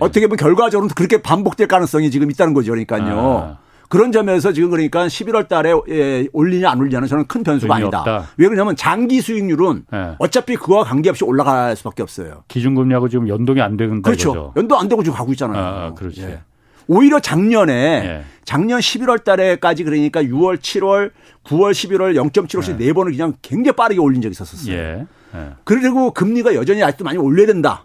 [0.00, 2.72] 어떻게 보면 결과적으로 그렇게 반복될 가능성이 지금 있다는 거죠.
[2.72, 3.58] 그러니까요.
[3.60, 3.67] 아.
[3.88, 7.98] 그런 점에서 지금 그러니까 11월 달에 예, 올리냐 안 올리냐는 저는 큰 변수가 아니다.
[8.00, 8.28] 없다.
[8.36, 10.14] 왜 그러냐면 장기 수익률은 네.
[10.18, 12.44] 어차피 그와 관계없이 올라갈 수밖에 없어요.
[12.48, 14.28] 기준금리하고 지금 연동이 안 되는 그렇죠.
[14.28, 14.52] 거죠.
[14.56, 15.62] 연동 안 되고 지금 가고 있잖아요.
[15.62, 16.22] 아, 그렇지.
[16.22, 16.40] 예.
[16.86, 18.24] 오히려 작년에 예.
[18.44, 21.10] 작년 11월 달에까지 그러니까 6월, 7월,
[21.44, 22.86] 9월, 11월 0.75씩 네.
[22.86, 24.74] 네 번을 그냥 굉장히 빠르게 올린 적이 있었어요.
[24.74, 25.06] 예.
[25.34, 25.50] 예.
[25.64, 27.84] 그리고 금리가 여전히 아직도 많이 올려야 된다.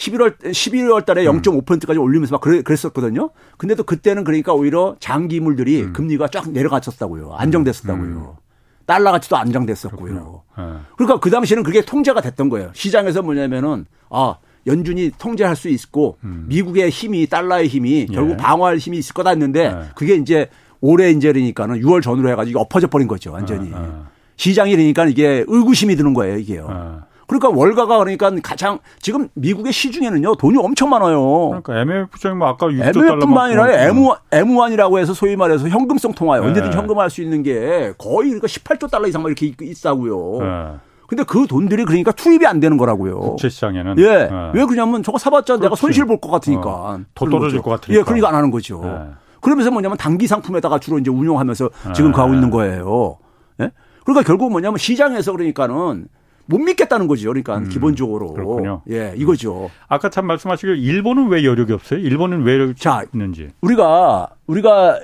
[0.00, 2.02] 11월 12월 달에 0.5%까지 음.
[2.02, 3.30] 올리면서 막 그랬었거든요.
[3.58, 5.92] 근데도 그때는 그러니까 오히려 장기물들이 음.
[5.92, 7.34] 금리가 쫙 내려갔었다고요.
[7.34, 8.36] 안정됐었다고요.
[8.36, 8.50] 음.
[8.86, 10.42] 달러 가치도 안정됐었고요.
[10.58, 10.64] 네.
[10.96, 12.70] 그러니까 그 당시에는 그게 통제가 됐던 거예요.
[12.72, 14.36] 시장에서 뭐냐면은 아
[14.66, 16.46] 연준이 통제할 수 있고 음.
[16.48, 18.14] 미국의 힘이 달러의 힘이 예.
[18.14, 19.90] 결국 방어할 힘이 있을 거다 했는데 예.
[19.94, 20.48] 그게 이제
[20.80, 23.70] 올해 이제 그러니까는 6월 전후로 해가지고 엎어져 버린 거죠 완전히.
[23.72, 24.08] 아, 아.
[24.36, 27.02] 시장이 그러니까 이게 의구심이 드는 거예요 이게요.
[27.30, 27.38] 아.
[27.38, 31.48] 그러니까 월가가 그러니까 가장 지금 미국의 시중에는요 돈이 엄청 많아요.
[31.62, 33.96] 그러니까 MF처럼 뭐 아까 MF뿐만 아니라 M,
[34.30, 36.46] M1이라고 해서 소위 말해서 현금성 통화에 네.
[36.46, 40.38] 언제든지 현금할 수 있는 게 거의 그러니까 18조 달러 이상 이렇게 있다고요.
[40.40, 40.78] 네.
[41.06, 43.18] 근데 그 돈들이 그러니까 투입이 안 되는 거라고요.
[43.18, 43.98] 국채 시장에는.
[43.98, 44.04] 예.
[44.04, 44.30] 네.
[44.54, 45.62] 왜 그러냐면 저거 사봤자 그렇지.
[45.62, 46.68] 내가 손실 볼 것 같으니까.
[46.68, 47.00] 어.
[47.14, 47.98] 더 떨어질 것 같으니까.
[47.98, 48.80] 예, 그러니까 안 하는 거죠.
[48.84, 49.10] 네.
[49.40, 53.18] 그러면서 뭐냐면 단기 상품에다가 주로 이제 운용하면서 지금 가고 있는 거예요.
[53.60, 53.70] 예?
[54.04, 56.06] 그러니까 결국 뭐냐면 시장에서 그러니까는
[56.50, 57.28] 못 믿겠다는 거죠.
[57.28, 58.32] 그러니까 음, 기본적으로.
[58.32, 58.82] 그렇군요.
[58.90, 59.70] 예, 이거죠.
[59.88, 62.00] 아까 참 말씀하시길 일본은 왜 여력이 없어요?
[62.00, 63.50] 일본은 왜 여력이 자, 있는지.
[63.60, 65.00] 우리가 우리가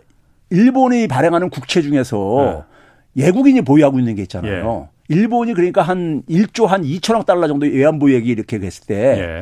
[0.51, 2.67] 일본이 발행하는 국채 중에서
[3.15, 3.27] 네.
[3.27, 4.89] 예국인이 보유하고 있는 게 있잖아요.
[4.91, 5.15] 예.
[5.15, 8.95] 일본이 그러니까 한 1조 한 2천억 달러 정도 외환보유액이 이렇게 됐을 때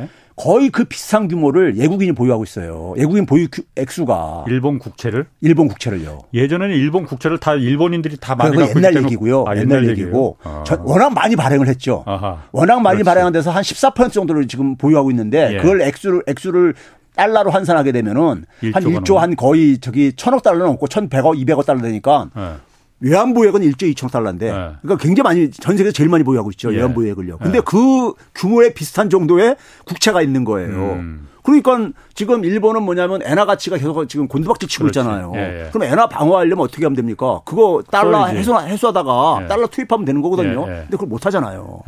[0.03, 0.09] 예.
[0.37, 2.95] 거의 그 비슷한 규모를 예국인이 보유하고 있어요.
[2.99, 6.23] 예국인 보유 액수가 일본 국채를 일본 국채를요.
[6.35, 9.45] 예전에는 일본 국채를 다 일본인들이 다 많이 갖고 옛날 얘기고요.
[9.47, 10.65] 아, 옛날, 얘기고 아.
[10.81, 12.03] 워낙 많이 발행을 했죠.
[12.07, 12.43] 아하.
[12.51, 13.05] 워낙 많이 그렇지.
[13.05, 15.57] 발행한 데서 한 14% 정도를 지금 보유하고 있는데 예.
[15.59, 16.75] 그걸 액수를 액수를
[17.15, 21.81] 달러로 환산하게 되면은 1조 한 1조 한 거의 저기 천억 달러 넘고 1,100억, 200억 달러
[21.81, 22.55] 되니까 예.
[23.01, 24.53] 외환보유액은 1조 2천 달러인데 네.
[24.83, 26.73] 그러니까 굉장히 많이 전 세계에서 제일 많이 보유하고 있죠.
[26.73, 26.77] 예.
[26.77, 27.39] 외환보유액을요.
[27.39, 27.65] 근데 네.
[27.65, 30.93] 그 규모에 비슷한 정도의 국채가 있는 거예요.
[30.95, 31.29] 음.
[31.43, 34.99] 그러니까 지금 일본은 뭐냐면 엔화 가치가 계속 지금 곤두박질 치고 그렇지.
[35.01, 35.33] 있잖아요.
[35.35, 35.71] 예, 예.
[35.71, 37.43] 그럼 엔화 방어하려면 어떻게 하면 됩니까?
[37.45, 39.47] 그거 달러 해소, 해소하다가 예.
[39.47, 40.65] 달러 투입하면 되는 거거든요.
[40.69, 40.77] 예, 예.
[40.85, 41.83] 근데 그걸 못 하잖아요.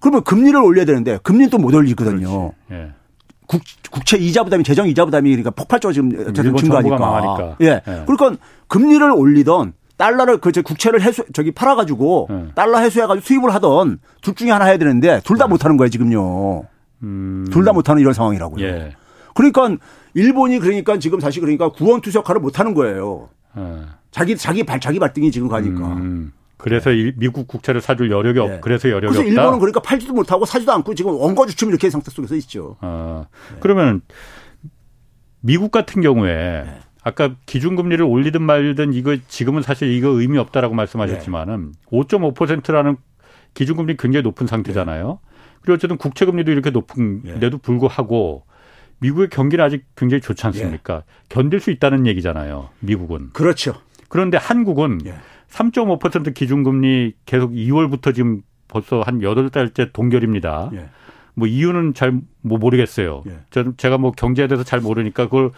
[0.00, 2.52] 그러면 금리를 올려야 되는데 금리는 또 못 올리거든요.
[3.46, 7.56] 국, 국채 이자 부담이 재정 이자 부담이 그러니까 폭발적으로 지금 증가하니까.
[7.62, 7.80] 예.
[8.06, 8.36] 그러니까
[8.68, 9.72] 금리를 올리던
[10.02, 12.48] 달러를 그 국채를 해수 저기 팔아가지고 네.
[12.56, 15.50] 달러 해소해가지고 수입을 하던 둘 중에 하나 해야 되는데 둘다 네.
[15.50, 16.64] 못하는 거예요 지금요.
[17.04, 17.46] 음.
[17.52, 18.66] 둘다 못하는 이런 상황이라고요.
[18.66, 18.96] 예.
[19.34, 19.76] 그러니까
[20.14, 23.28] 일본이 그러니까 지금 다시 그러니까 구원투석화를 못하는 거예요.
[23.56, 23.82] 예.
[24.10, 25.94] 자기 자기 발 자기 발등이 지금 가니까.
[25.94, 26.32] 음.
[26.56, 27.12] 그래서 네.
[27.16, 28.48] 미국 국채를 사줄 여력이 없.
[28.48, 28.58] 네.
[28.60, 29.30] 그래서 여력이 그래서 없다.
[29.30, 32.76] 일본은 그러니까 팔지도 못하고 사지도 않고 지금 원거주춤 이렇게 상태 속에서 있죠.
[32.80, 33.26] 아,
[33.60, 34.00] 그러면
[35.40, 36.32] 미국 같은 경우에
[36.64, 36.80] 네.
[37.02, 41.98] 아까 기준금리를 올리든 말든 이거 지금은 사실 이거 의미 없다라고 말씀하셨지만은 네.
[41.98, 42.96] 5.5%라는
[43.54, 45.08] 기준금리 굉장히 높은 상태잖아요.
[45.08, 45.32] 네.
[45.62, 47.62] 그리고 어쨌든 국채금리도 이렇게 높은데도 네.
[47.62, 48.44] 불구하고
[49.00, 50.98] 미국의 경기는 아직 굉장히 좋지 않습니까?
[50.98, 51.02] 네.
[51.28, 52.70] 견딜 수 있다는 얘기잖아요.
[52.80, 53.30] 미국은.
[53.32, 53.74] 그렇죠.
[54.08, 55.14] 그런데 한국은 네.
[55.50, 60.70] 3.5% 기준금리 계속 2월부터 지금 벌써 한 8달째 동결입니다.
[60.72, 60.88] 네.
[61.34, 63.22] 뭐 이유는 잘 뭐 모르겠어요.
[63.28, 63.38] 예.
[63.50, 65.52] 저는 제가 뭐 경제에 대해서 잘 모르니까 그걸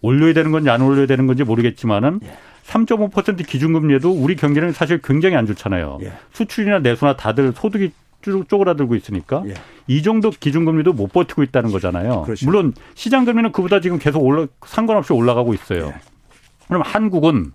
[0.00, 2.36] 올려야 되는 건지 안 올려야 되는 건지 모르겠지만은 예.
[2.66, 5.98] 3.5% 기준금리에도 우리 경기는 사실 굉장히 안 좋잖아요.
[6.02, 6.12] 예.
[6.32, 9.54] 수출이나 내수나 다들 소득이 쭉 쪼그라들고 있으니까 예.
[9.86, 12.22] 이 정도 기준금리도 못 버티고 있다는 거잖아요.
[12.22, 12.46] 그렇죠.
[12.46, 15.88] 물론 시장 금리는 그보다 지금 계속 올라 상관없이 올라가고 있어요.
[15.88, 15.94] 예.
[16.66, 17.52] 그럼 한국은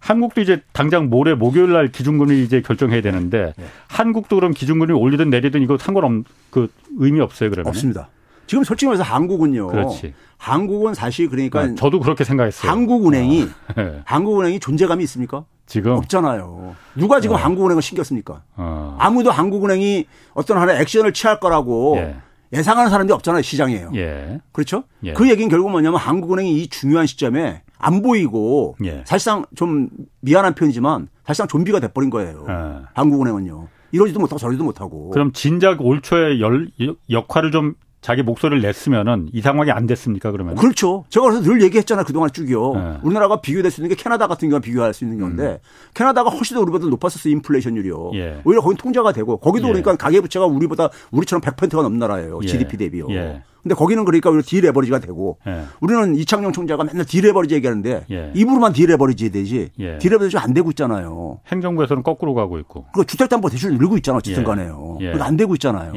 [0.00, 3.64] 한국도 이제 당장 모레 목요일 날 기준금리 이제 결정해야 되는데 예.
[3.88, 6.68] 한국도 그럼 기준금리 올리든 내리든 이거 상관없 그
[6.98, 8.08] 의미 없어요 그러면 없습니다.
[8.50, 9.68] 지금 솔직히 말해서 한국은요.
[9.68, 10.12] 그렇지.
[10.36, 12.68] 한국은 사실 그러니까 네, 저도 그렇게 생각했어요.
[12.68, 13.46] 한국은행이 어.
[13.80, 14.02] 네.
[14.04, 15.44] 한국은행이 존재감이 있습니까?
[15.66, 16.74] 지금 없잖아요.
[16.96, 17.38] 누가 지금 어.
[17.38, 18.42] 한국은행을 신겼습니까?
[18.56, 18.96] 어.
[18.98, 22.16] 아무도 한국은행이 어떤 하나 액션을 취할 거라고 예.
[22.52, 23.42] 예상하는 사람들이 없잖아요.
[23.42, 23.92] 시장이에요.
[23.94, 24.40] 예.
[24.50, 24.82] 그렇죠?
[25.04, 25.12] 예.
[25.12, 29.04] 그 얘기는 결국 뭐냐면 한국은행이 이 중요한 시점에 안 보이고 예.
[29.06, 29.90] 사실상 좀
[30.22, 32.46] 미안한 표현이지만 사실상 좀비가 돼버린 거예요.
[32.48, 32.86] 예.
[32.94, 33.68] 한국은행은요.
[33.92, 35.10] 이러지도 못하고 저러지도 못하고.
[35.10, 36.68] 그럼 진작 올 초에 열,
[37.08, 40.54] 역할을 좀 자기 목소리를 냈으면은 이 상황이 안 됐습니까 그러면?
[40.54, 41.04] 그렇죠.
[41.10, 42.72] 제가 그래서 늘 얘기했잖아요 그동안 쭉이요.
[42.74, 42.98] 네.
[43.02, 45.58] 우리나라가 비교될 수 있는 게 캐나다 같은 경우가 비교할 수 있는 건데 음.
[45.92, 48.10] 캐나다가 훨씬 더 우리보다 높았었어요 인플레이션율이요.
[48.14, 48.40] 예.
[48.44, 49.72] 오히려 거기 통제가 되고 거기도 예.
[49.72, 52.40] 그러니까 가계 부채가 우리보다 우리처럼 100%가 넘는 나라예요.
[52.42, 52.46] 예.
[52.46, 53.06] GDP 대비요.
[53.10, 53.42] 예.
[53.62, 55.64] 근데 거기는 그러니까 오히려 deleverage가 되고 예.
[55.80, 58.32] 우리는 이창용 총재가 맨날 deleverage 얘기하는데 예.
[58.34, 59.98] 입으로만 deleverage 되지 예.
[59.98, 61.40] deleverage 안 되고 있잖아요.
[61.48, 62.86] 행정부에서는 거꾸로 가고 있고.
[62.94, 64.96] 그 주택담보 대출 늘고 있잖아 어쨌든 간에요.
[65.02, 65.12] 예.
[65.20, 65.92] 안 되고 있잖아요.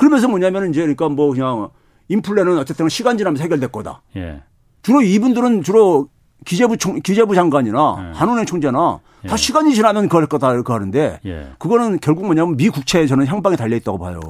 [0.00, 1.68] 그러면서 뭐냐면 이제 그러니까 뭐 그냥
[2.08, 4.00] 인플레는 어쨌든 시간 지나면서 해결될 거다.
[4.16, 4.42] 예.
[4.80, 6.08] 주로 이분들은 주로
[6.46, 8.18] 기재부 총, 기재부 장관이나 네.
[8.18, 9.28] 한은행 총재나 예.
[9.28, 11.48] 다 시간이 지나면 그럴 거다 이렇게 하는데 예.
[11.58, 14.20] 그거는 결국 뭐냐면 미 국채에 저는 향방에 달려 있다고 봐요.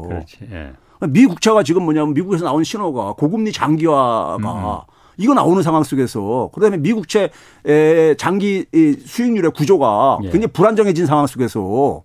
[0.51, 0.73] 예.
[1.09, 4.93] 미 국채가 지금 뭐냐면 미국에서 나온 신호가 고금리 장기화가 음.
[5.19, 7.31] 이거 나오는 상황 속에서 그다음에 미국채
[8.19, 8.67] 장기
[9.07, 10.31] 수익률의 구조가 예.
[10.31, 12.03] 굉장히 불안정해진 상황 속에서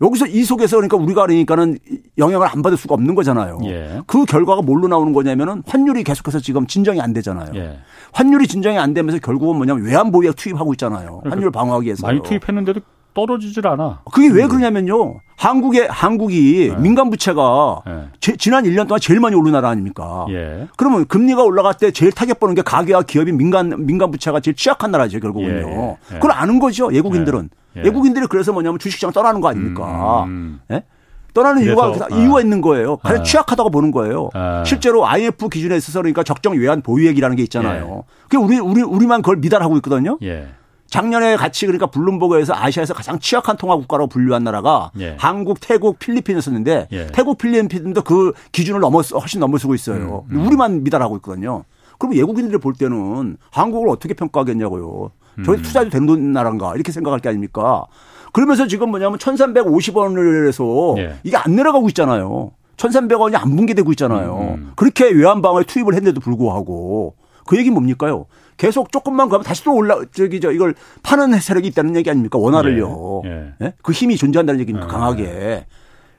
[0.00, 1.78] 여기서 이 속에서 그러니까 우리가 그러니까는
[2.18, 3.58] 영향을 안 받을 수가 없는 거잖아요.
[3.64, 4.00] 예.
[4.06, 7.52] 그 결과가 뭘로 나오는 거냐면은 환율이 계속해서 지금 진정이 안 되잖아요.
[7.54, 7.78] 예.
[8.12, 11.20] 환율이 진정이 안 되면서 결국은 뭐냐면 외환 보유액 투입하고 있잖아요.
[11.20, 12.06] 그러니까 환율 방어하기 위해서.
[12.06, 12.80] 많이 투입했는데도
[13.16, 14.02] 떨어지질 않아.
[14.12, 15.20] 그게 왜 그러냐면요.
[15.36, 16.80] 한국의 한국이 네.
[16.80, 18.04] 민간 부채가 네.
[18.20, 20.26] 제, 지난 1년 동안 제일 많이 오른 나라 아닙니까?
[20.30, 20.68] 예.
[20.76, 24.90] 그러면 금리가 올라갈 때 제일 타격 보는 게 가계와 기업이 민간 민간 부채가 제일 취약한
[24.90, 25.68] 나라죠, 결국은요.
[25.68, 25.96] 예.
[26.12, 26.14] 예.
[26.14, 27.48] 그걸 아는 거죠, 외국인들은.
[27.76, 27.80] 예.
[27.80, 30.24] 외국인들이 그래서 뭐냐면 주식시장 떠나는 거 아닙니까?
[30.24, 30.60] 음.
[30.70, 30.82] 예?
[31.32, 32.16] 떠나는 이유가 아.
[32.16, 32.96] 이유가 있는 거예요.
[32.96, 33.22] 가장 아.
[33.22, 34.30] 취약하다고 보는 거예요.
[34.32, 34.62] 아.
[34.64, 38.04] 실제로 IMF 기준에 있어서 그러니까 적정 외환 보유액이라는 게 있잖아요.
[38.04, 38.12] 예.
[38.22, 40.18] 그게 우리 우리 우리만 그걸 미달하고 있거든요.
[40.86, 40.90] 예.
[40.90, 45.16] 작년에 같이 그러니까 블룸버그에서 아시아에서 가장 취약한 통화 국가로 분류한 나라가 예.
[45.18, 47.06] 한국, 태국, 필리핀이었었는데 예.
[47.08, 50.24] 태국, 필리핀도 그 기준을 넘어 훨씬 넘어서고 있어요.
[50.30, 50.46] 음, 음.
[50.46, 51.64] 우리만 미달하고 있거든요.
[51.98, 55.10] 그럼 외국인들이 볼 때는 한국을 어떻게 평가하겠냐고요.
[55.44, 55.62] 저희 음.
[55.62, 57.84] 투자도 되는 나라인가 이렇게 생각할 게 아닙니까?
[58.32, 61.16] 그러면서 지금 뭐냐면 1350원을 해서 예.
[61.24, 62.52] 이게 안 내려가고 있잖아요.
[62.76, 64.36] 1300원이 안 붕괴되고 있잖아요.
[64.36, 64.72] 음, 음.
[64.76, 67.14] 그렇게 외환 방어에 투입을 했는데도 불구하고
[67.46, 68.26] 그 얘기 뭡니까요?
[68.56, 72.38] 계속 조금만 가면 다시 또 올라 저기 저 이걸 파는 세력이 있다는 얘기 아닙니까?
[72.38, 73.22] 원화를요.
[73.24, 73.30] 예.
[73.30, 73.54] 예.
[73.66, 73.74] 예?
[73.82, 74.86] 그 힘이 존재한다는 얘기입니까?
[74.86, 74.90] 예.
[74.90, 75.66] 강하게.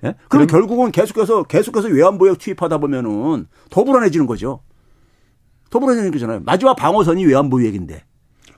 [0.03, 0.13] 예?
[0.27, 4.59] 그럼 결국은 계속해서 계속해서 외환보역 투입하다 보면은 더 불안해지는 거죠.
[5.69, 6.41] 더 불안해지는 거잖아요.
[6.45, 8.03] 마지막 방어선이 외환보유액인데.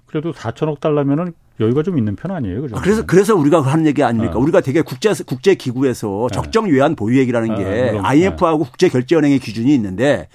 [0.05, 2.75] 그래도 4천억 달러면은 여유가 좀 있는 편 아니에요, 그죠?
[2.75, 4.37] 아, 그래서 그래서 우리가 하는 얘기 아닙니까?
[4.37, 4.39] 어.
[4.39, 6.35] 우리가 되게 국제 국제 기구에서 네.
[6.35, 8.69] 적정 외환 보유액이라는 아, 게 아, IMF하고 네.
[8.69, 10.29] 국제 결제은행의 기준이 있는데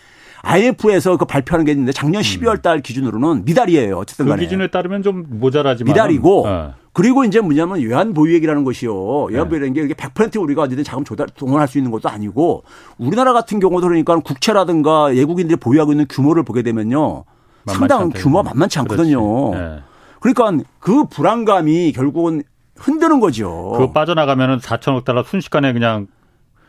[0.45, 2.63] IMF에서 그 발표하는 게 있는데 작년 12월 음.
[2.63, 3.97] 달 기준으로는 미달이에요.
[3.97, 4.41] 어쨌든 그 간에.
[4.41, 6.75] 그 기준에 따르면 좀 모자라지만 미달이고 어.
[6.93, 9.25] 그리고 이제 뭐냐면 외환 보유액이라는 것이요.
[9.25, 12.63] 외환 보유액이라는 게 이게 100% 우리가 어디든 자금 조달 동원할 수 있는 것도 아니고
[12.99, 17.25] 우리나라 같은 경우도 그러니까 국채라든가 외국인들이 보유하고 있는 규모를 보게 되면요.
[17.67, 19.55] 상당 규모가 만만치 않거든요.
[19.55, 19.79] 네.
[20.21, 22.43] 그러니까 그 불안감이 결국은
[22.77, 23.73] 흔드는 거죠.
[23.73, 26.07] 그거 빠져나가면은 4천억 달러 순식간에 그냥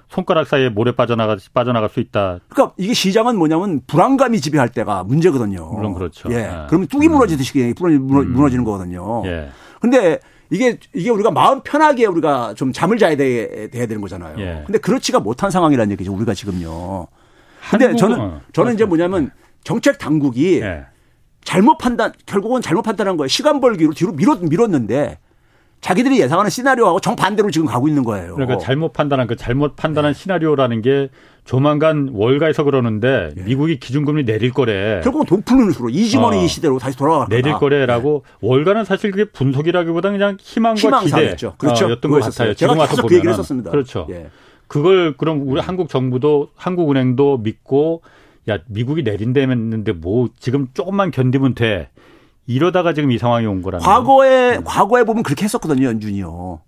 [0.10, 2.40] 손가락 사이에 모래 빠져나가 빠져나갈 수 있다.
[2.50, 5.70] 그러니까 이게 시장은 뭐냐면 불안감이 지배할 때가 문제거든요.
[5.72, 6.30] 물론 그렇죠.
[6.32, 6.36] 예.
[6.36, 6.50] 네.
[6.68, 7.14] 그러면 뚝이 음.
[7.14, 9.24] 무너지듯이 무너지는 거거든요.
[9.26, 9.50] 예.
[9.80, 14.36] 근데 이게 이게 우리가 마음 편하게 우리가 좀 잠을 자야 돼, 돼야 되는 거잖아요.
[14.40, 14.64] 예.
[14.66, 16.14] 근데 그렇지가 못한 상황이라는 얘기죠.
[16.14, 17.08] 우리가 지금요.
[17.72, 19.32] 근데 한국은, 저는 어, 저는 이제 뭐냐면
[19.64, 20.86] 정책 당국이 예.
[21.44, 23.28] 잘못 판단 결국은 잘못 판단한 거예요.
[23.28, 25.18] 시간 벌기로 뒤로 밀었, 밀었는데
[25.86, 28.34] 자기들이 예상하는 시나리오하고 정반대로 지금 가고 있는 거예요.
[28.34, 30.20] 그러니까 잘못 판단한 그 잘못 판단한 네.
[30.20, 31.10] 시나리오라는 게
[31.44, 33.44] 조만간 월가에서 그러는데 네.
[33.44, 35.02] 미국이 기준금리 내릴 거래.
[35.04, 36.48] 결국은 돈 푸는 수로 이지머니 어.
[36.48, 38.48] 시대로 다시 돌아갈 내릴 거래라고 네.
[38.48, 41.52] 월가는 사실 그게 분석이라기보다 그냥 희망과 희망사였죠.
[41.52, 41.86] 기대 그렇죠.
[41.86, 42.56] 어, 였던 것 같아요.
[42.56, 43.70] 제가 와서 그 얘기를 했었습니다.
[43.70, 44.08] 그렇죠.
[44.10, 44.32] 예.
[44.66, 48.02] 그걸 그럼 우리 한국 정부도 한국은행도 믿고
[48.50, 51.90] 야 미국이 내린다했는데 뭐 지금 조금만 견디면 돼.
[52.48, 53.84] 이러다가 지금 이 상황이 온 거라는.
[53.86, 54.64] 과거에 음.
[54.64, 56.60] 과거에 보면 그렇게 했었거든요, 연준이요.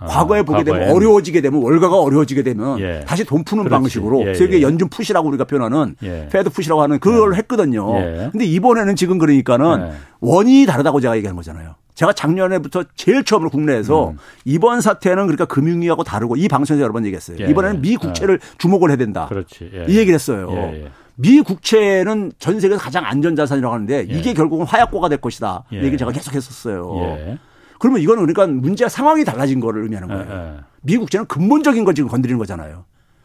[0.00, 0.80] 아, 과거에 보게 과거엔.
[0.80, 3.04] 되면 어려워지게 되면 월가가 어려워지게 되면 예.
[3.06, 3.80] 다시 돈 푸는 그렇지.
[3.80, 4.62] 방식으로 예, 세계 예.
[4.62, 6.28] 연준 put이라고 우리가 표현하는 예.
[6.32, 7.36] Fed put이라고 하는 그걸 예.
[7.38, 7.96] 했거든요.
[8.00, 8.28] 예.
[8.32, 9.92] 근데 이번에는 지금 그러니까는 예.
[10.20, 11.76] 원인이 다르다고 제가 얘기하는 거잖아요.
[11.94, 14.18] 제가 작년에부터 제일 처음으로 국내에서 음.
[14.44, 17.36] 이번 사태는 그러니까 금융위하고 다르고 이 방송에서 여러 번 얘기했어요.
[17.36, 19.26] 이번에는 미 국채를 주목을 해야 된다.
[19.28, 19.70] 그렇지.
[19.88, 20.72] 이 얘기를 했어요.
[21.16, 24.18] 미 국채는 전 세계에서 가장 안전 자산이라고 하는데 예.
[24.18, 25.64] 이게 결국은 화약고가 될 것이다.
[25.72, 25.82] 예.
[25.82, 26.90] 얘기 제가 계속 했었어요.
[27.02, 27.38] 예.
[27.78, 30.26] 그러면 이거는 그러니까 문제 상황이 달라진 거를 의미하는 거예요.
[30.30, 30.60] 예, 예.
[30.82, 32.84] 미 국채는 근본적인 걸 지금 건드리는 거잖아요.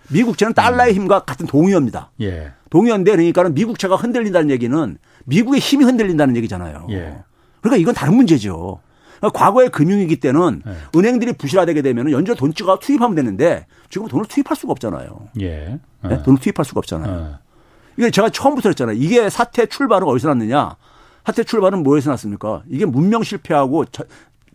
[0.09, 1.01] 미 국채는 달러의 음.
[1.01, 2.11] 힘과 같은 동의어입니다.
[2.21, 2.51] 예.
[2.69, 6.88] 동의어인데 그러니까는 미 국채가 흔들린다는 얘기는 미국의 힘이 흔들린다는 얘기잖아요.
[6.89, 7.19] 예.
[7.61, 8.79] 그러니까 이건 다른 문제죠.
[9.19, 10.71] 그러니까 과거의 금융위기 때는 예.
[10.97, 15.29] 은행들이 부실화되게 되면 연준 돈 찍어 투입하면 되는데 지금 돈을 투입할 수가 없잖아요.
[15.41, 15.79] 예.
[16.03, 16.23] 네?
[16.23, 17.38] 돈을 투입할 수가 없잖아요.
[17.98, 18.95] 이게 제가 처음부터 했잖아요.
[18.98, 20.76] 이게 사태 출발은 어디서 났느냐?
[21.26, 22.64] 사태 출발은 뭐에서 났습니까?
[22.70, 24.04] 이게 문명 실패하고 저,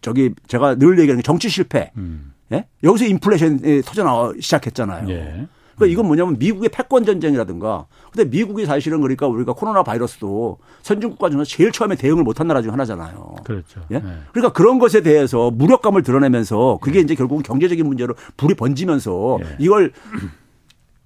[0.01, 1.91] 저기 제가 늘 얘기하는 게 정치 실패.
[1.97, 2.33] 음.
[2.53, 2.67] 예?
[2.83, 5.09] 여기서 인플레이션이 터져 나와 시작했잖아요.
[5.11, 5.47] 예.
[5.75, 7.87] 그러니까 이건 뭐냐면 미국의 패권 전쟁이라든가.
[8.13, 12.73] 근데 미국이 사실은 그러니까 우리가 코로나 바이러스도 선진국가 중에서 제일 처음에 대응을 못한 나라 중
[12.73, 13.37] 하나잖아요.
[13.45, 13.81] 그렇죠.
[13.91, 13.99] 예?
[13.99, 14.05] 네.
[14.33, 17.05] 그러니까 그런 것에 대해서 무력감을 드러내면서 그게 네.
[17.05, 19.57] 이제 결국은 경제적인 문제로 불이 번지면서 네.
[19.59, 19.93] 이걸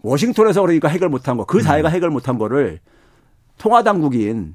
[0.07, 1.95] 워싱턴에서 그러니까 해결 못한 거, 그 사회가 음.
[1.95, 2.79] 해결 못한 거를
[3.59, 4.55] 통화 당국인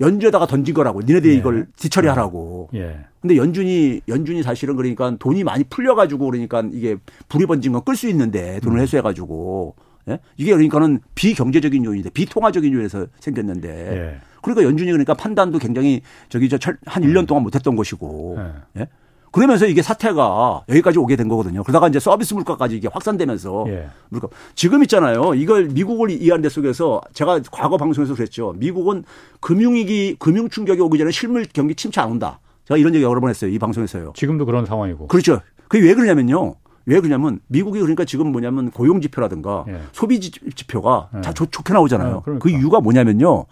[0.00, 1.00] 연주에다가 던진 거라고.
[1.00, 1.38] 니네들이 예.
[1.38, 2.68] 이걸 뒤처리하라고.
[2.74, 2.98] 예.
[3.20, 6.96] 근데 연준이 연준이 사실은 그러니까 돈이 많이 풀려 가지고 그러니까 이게
[7.28, 8.82] 불이 번진 건 끌 수 있는데 돈을 음.
[8.82, 9.74] 회수해 가지고
[10.08, 10.18] 예?
[10.36, 14.20] 이게 그러니까는 비경제적인 요인인데 비통화적인 요인에서 생겼는데 예.
[14.42, 18.38] 그러니까 연준이 그러니까 판단도 굉장히 저기 저한 1년 동안 못했던 것이고
[18.78, 18.88] 예.
[19.26, 19.30] 예?
[19.32, 21.62] 그러면서 이게 사태가 여기까지 오게 된 거거든요.
[21.62, 23.88] 그러다가 이제 서비스 물가까지 이게 확산되면서 예.
[24.08, 25.34] 물가 지금 있잖아요.
[25.34, 28.54] 이걸 미국을 이해하는 데 속에서 제가 과거 방송에서 그랬죠.
[28.56, 29.04] 미국은
[29.40, 32.40] 금융위기 금융 충격이 오기 전에 실물 경기 침체 안 온다.
[32.66, 33.50] 제가 이런 얘기 여러 번 했어요.
[33.50, 34.12] 이 방송에서요.
[34.16, 35.06] 지금도 그런 상황이고.
[35.08, 35.40] 그렇죠.
[35.68, 36.56] 그게 왜 그러냐면요.
[36.86, 39.80] 왜 그러냐면 미국이 그러니까 지금 뭐냐면 고용 지표라든가 예.
[39.92, 41.20] 소비 지표가 예.
[41.20, 42.16] 다 좋, 게 나오잖아요.
[42.16, 42.42] 예, 그러니까.
[42.42, 43.46] 그 이유가 뭐냐면요.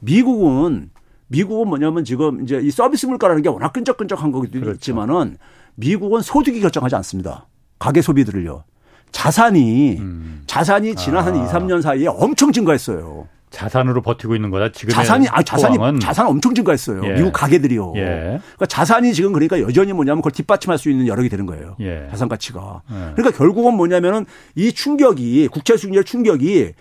[0.00, 0.90] 미국은
[1.28, 4.74] 미국은 뭐냐면 지금 이제 이 서비스 물가라는 게 워낙 끈적끈적한 거기도 그렇죠.
[4.74, 5.36] 있지만은
[5.76, 7.46] 미국은 소득이 결정하지 않습니다.
[7.78, 8.64] 가계 소비들을요.
[9.12, 10.42] 자산이 음.
[10.46, 11.26] 자산이 지난 아.
[11.26, 13.28] 한 2, 3년 사이에 엄청 증가했어요.
[13.50, 14.72] 자산으로 버티고 있는 거다.
[14.72, 17.02] 지금 자산이 아 자산이 자산 엄청 증가했어요.
[17.04, 17.14] 예.
[17.14, 17.94] 미국 가계들이요.
[17.96, 18.02] 예.
[18.02, 21.76] 그러니까 자산이 지금 그러니까 여전히 뭐냐면 그걸 뒷받침할 수 있는 여력이 되는 거예요.
[21.80, 22.08] 예.
[22.10, 22.82] 자산 가치가.
[22.90, 23.12] 예.
[23.14, 26.72] 그러니까 결국은 뭐냐면은 이 충격이 국채 수익률 충격이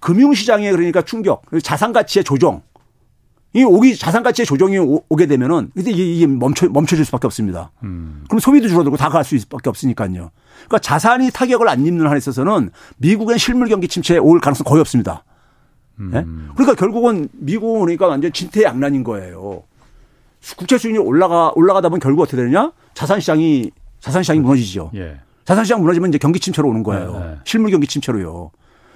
[0.00, 2.62] 금융 시장에 그러니까 충격, 자산 가치의 조정.
[3.56, 7.70] 이 오기 자산 가치의 조정이 오, 게 되면은 이제 이게 멈춰 멈춰질 수밖에 없습니다.
[7.82, 8.24] 음.
[8.28, 10.30] 그럼 소비도 줄어들고 다 갈 수 있을 밖에 없으니까요.
[10.66, 15.24] 그러니까 자산이 타격을 안 입는 한에 있어서는 미국의 실물 경기 침체에 올 가능성 거의 없습니다.
[15.98, 16.22] 네?
[16.54, 19.62] 그러니까 결국은 미국은 그러니까 완전 진퇴양난인 거예요.
[20.58, 22.72] 국채 수익률이 올라가 올라가다 보면 결국 어떻게 되느냐?
[22.92, 24.90] 자산 시장이 자산 시장이 무너지죠.
[24.94, 25.16] 예.
[25.46, 27.22] 자산 시장 무너지면 이제 경기 침체로 오는 거예요.
[27.24, 27.38] 예, 예.
[27.44, 28.50] 실물 경기 침체로요.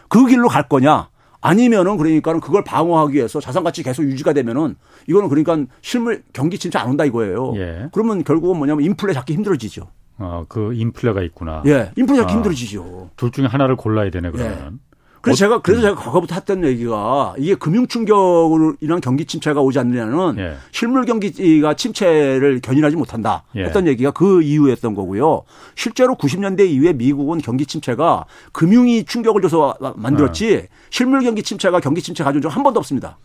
[0.09, 1.09] 그 길로 갈 거냐?
[1.41, 4.77] 아니면은 그러니까는 그걸 방어하기 위해서 자산 가치 계속 유지가 되면은
[5.07, 7.55] 이거는 그러니까 실물 경기 침체 안 온다 이거예요.
[7.57, 7.89] 예.
[7.93, 9.89] 그러면 결국은 뭐냐면 인플레 잡기 힘들어지죠.
[10.19, 11.63] 아, 그 인플레가 있구나.
[11.67, 11.91] 예.
[11.97, 13.11] 인플레 잡기 아, 힘들어지죠.
[13.17, 14.73] 둘 중에 하나를 골라야 되네 그러면.
[14.75, 14.90] 예.
[15.23, 20.39] 그래서 제가 그래서 제가 과거부터 했던 얘기가 이게 금융 충격으로 인한 경기 침체가 오지 않느냐는
[20.39, 20.57] 예.
[20.71, 23.65] 실물 경기가 침체를 견인하지 못한다 예.
[23.65, 25.43] 했던 얘기가 그 이유였던 거고요.
[25.75, 30.69] 실제로 90년대 이후에 미국은 경기 침체가 금융이 충격을 줘서 만들었지 예.
[30.91, 33.17] 실물 경기 침체가 경기 침체 가져온 적 한 번도 없습니다.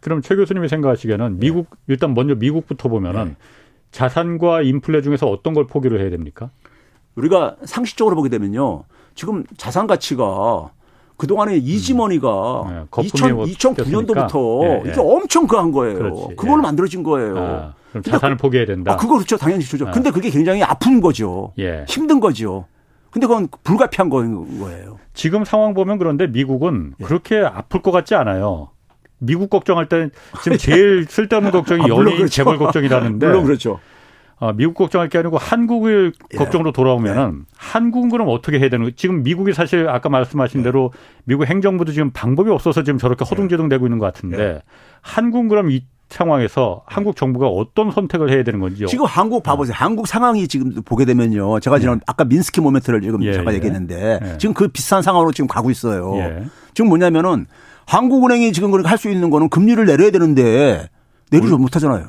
[0.00, 3.36] 그럼 최 교수님이 생각하시기에는 미국 일단 먼저 미국부터 보면은
[3.90, 6.50] 자산과 인플레 중에서 어떤 걸 포기를 해야 됩니까?
[7.16, 8.84] 우리가 상식적으로 보게 되면요.
[9.14, 10.70] 지금 자산 가치가
[11.20, 12.86] 그동안에 이지머니가 음.
[12.96, 14.90] 네, 2000, 2009년도부터 예, 예.
[14.90, 15.98] 이게 엄청 그한 거예요.
[15.98, 16.62] 그렇지, 그걸로 예.
[16.62, 17.38] 만들어진 거예요.
[17.38, 18.94] 아, 그럼 자산을 그, 포기해야 된다.
[18.94, 19.36] 아, 그거 그렇죠.
[19.36, 19.86] 당연히 그렇죠.
[19.86, 19.90] 아.
[19.90, 21.52] 근데 그게 굉장히 아픈 거죠.
[21.58, 21.84] 예.
[21.86, 22.64] 힘든 거죠.
[23.10, 24.46] 근데 그건 불가피한 거예요.
[25.12, 27.04] 지금 상황 보면 그런데 미국은 예.
[27.04, 28.70] 그렇게 아플 것 같지 않아요.
[29.18, 30.08] 미국 걱정할 때
[30.42, 32.28] 지금 제일 쓸데없는 걱정이 아, 연예인 그렇죠.
[32.28, 33.26] 재벌 걱정이라는데.
[33.28, 33.78] 물론 그렇죠.
[34.40, 36.36] 어, 미국 걱정할 게 아니고 한국을 예.
[36.38, 37.44] 걱정으로 돌아오면은 예.
[37.56, 38.94] 한국은 그럼 어떻게 해야 되는 거예요?
[38.96, 40.64] 지금 미국이 사실 아까 말씀하신 예.
[40.64, 40.92] 대로
[41.24, 44.62] 미국 행정부도 지금 방법이 없어서 지금 저렇게 허둥지둥되고 있는 것 같은데 예.
[45.02, 48.86] 한국은 그럼 이 상황에서 한국 정부가 어떤 선택을 해야 되는 건지요?
[48.88, 49.74] 지금 한국 봐보세요.
[49.76, 51.60] 한국 상황이 지금 보게 되면요.
[51.60, 52.00] 제가 지금 예.
[52.06, 56.14] 아까 민스키 모멘트를 지금 예, 제가 얘기했는데 지금 그 비슷한 상황으로 지금 가고 있어요.
[56.74, 57.46] 지금 뭐냐면은
[57.86, 60.88] 한국은행이 지금 그렇게 할 수 있는 거는 금리를 내려야 되는데
[61.30, 62.08] 내리지 못하잖아요.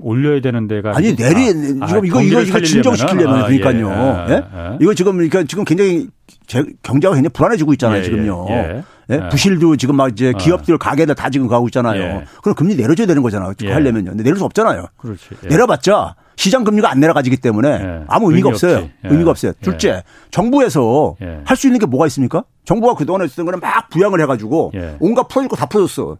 [0.00, 1.48] 올려야 되는 데가 아니 내리
[1.80, 4.26] 아, 지금 아, 이거 이거 이거 진정시키려면 아, 그러니까요.
[4.28, 4.32] 예.
[4.32, 4.36] 예?
[4.36, 4.76] 예?
[4.80, 6.08] 이거 지금 그러니까 지금 굉장히
[6.46, 7.98] 제, 경제가 굉장히 불안해지고 있잖아요.
[7.98, 8.46] 예, 지금요.
[8.50, 8.82] 예.
[9.10, 9.28] 예?
[9.30, 10.38] 부실도 지금 막 이제 아.
[10.38, 12.22] 기업들 가게들 다 지금 가고 있잖아요.
[12.42, 13.52] 그럼 금리 내려줘야 되는 거잖아요.
[13.60, 14.10] 하려면요.
[14.10, 14.86] 근데 내릴 수 없잖아요.
[14.98, 15.30] 그렇지.
[15.48, 18.88] 내려봤자 시장 금리가 안 내려가지기 때문에 아무 의미가 의미 없어요.
[19.04, 19.52] 의미가 없어요.
[19.60, 22.44] 둘째, 정부에서 할 수 있는 게 뭐가 있습니까?
[22.64, 26.18] 정부가 그동안에 쓰던 거는 막 부양을 해가지고 온갖 풀어줄 거 다 풀어줬어.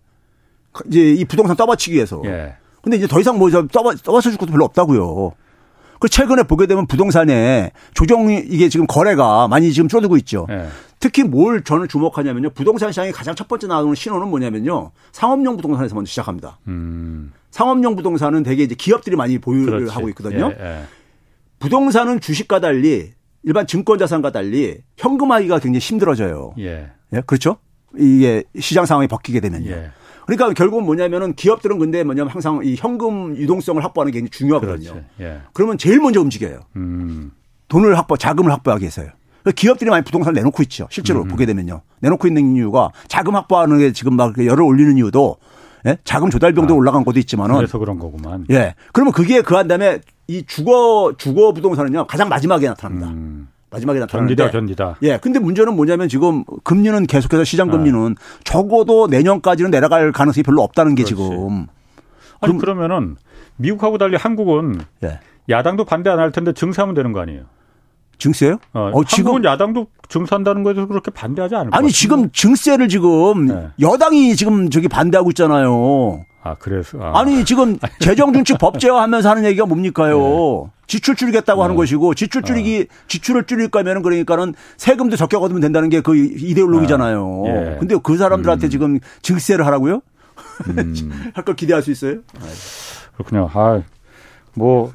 [0.89, 2.23] 이제 이 부동산 떠받치기 위해서.
[2.89, 5.33] 근데 이제 더 이상 뭐 떠봐, 떠봐서 줄 것도 별로 없다고요.
[6.01, 10.47] 그 최근에 보게 되면 부동산에 조정이 이게 지금 거래가 많이 지금 줄어들고 있죠.
[10.49, 10.67] 네.
[10.99, 12.51] 특히 뭘 저는 주목하냐면요.
[12.51, 14.93] 부동산 시장이 가장 첫 번째 나오는 신호는 뭐냐면요.
[15.13, 16.59] 상업용 부동산에서 먼저 시작합니다.
[16.67, 17.33] 음.
[17.51, 19.93] 상업용 부동산은 대개 이제 기업들이 많이 보유를 그렇지.
[19.93, 20.55] 하고 있거든요.
[20.59, 20.83] 예, 예.
[21.59, 23.11] 부동산은 주식과 달리
[23.43, 26.55] 일반 증권 자산과 달리 현금화기가 굉장히 힘들어져요.
[26.61, 26.91] 예.
[27.13, 27.21] 예.
[27.27, 27.59] 그렇죠?
[27.99, 29.91] 이게 시장 상황이 바뀌게 되면요.
[30.31, 30.37] 예.
[30.37, 35.05] 그러니까 결국은 뭐냐면은 기업들은 근데 뭐냐면 항상 이 현금 유동성을 확보하는 게 굉장히 중요하거든요.
[35.21, 35.41] 예.
[35.53, 36.61] 그러면 제일 먼저 움직여요.
[36.77, 37.33] 음.
[37.69, 39.09] 돈을 확보, 자금을 확보하기 위해서요.
[39.55, 40.89] 기업들이 많이 부동산을 내놓고 있죠.
[40.91, 41.29] 실제로 음.
[41.29, 41.83] 보게 되면요.
[42.01, 45.37] 내놓고 있는 이유가 자금 확보하는 게 지금 막 열을 올리는 이유도
[45.87, 45.97] 예?
[46.05, 48.45] 자금 조달 병도 아, 올라간 것도 있지만은 그래서 그런 거구만.
[48.51, 48.75] 예.
[48.93, 53.09] 그러면 그게 그한 다음에 이 주거 주거 부동산은요 가장 마지막에 나타납니다.
[53.09, 53.49] 음.
[53.71, 54.97] 마지막에 나타나는데 견디다 견디다.
[55.03, 55.19] 예.
[55.19, 58.15] 근데 문제는 뭐냐면 지금 금리는 계속해서 시장 금리는 네.
[58.45, 61.15] 적어도 내년까지는 내려갈 가능성이 별로 없다는 게 그렇지.
[61.15, 61.67] 지금.
[62.41, 63.17] 아니 그럼, 그러면은
[63.57, 65.21] 미국하고 달리 한국은 예.
[65.51, 67.43] 야당도 반대 안 할 텐데 증세하면 되는 거 아니에요?
[68.19, 68.59] 증세요?
[68.73, 73.69] 어, 어 지금 야당도 증세한다는 거에 대해서 그렇게 반대하지 않을 아니 지금 증세를 지금 네.
[73.81, 76.25] 여당이 지금 저기 반대하고 있잖아요.
[76.49, 76.99] 아, 그래서.
[77.01, 77.25] 아.
[77.25, 80.19] 니 지금 재정준칙 법제화 하면서 하는 얘기가 뭡니까요?
[80.19, 80.71] 네.
[80.87, 81.63] 지출 줄이겠다고 네.
[81.63, 82.95] 하는 것이고 지출 줄이기 어.
[83.09, 87.45] 지출을 줄일 거면은 그러니까는 세금도 적게 얻으면 된다는 게 그 이데올로기잖아요.
[87.47, 87.77] 예.
[87.79, 88.71] 근데 그 사람들한테 음.
[88.71, 90.01] 지금 증세를 하라고요?
[90.69, 90.95] 음.
[91.35, 92.21] 할거 기대할 수 있어요?
[93.15, 93.51] 그렇군요.
[93.53, 93.83] 아,
[94.55, 94.91] 뭐,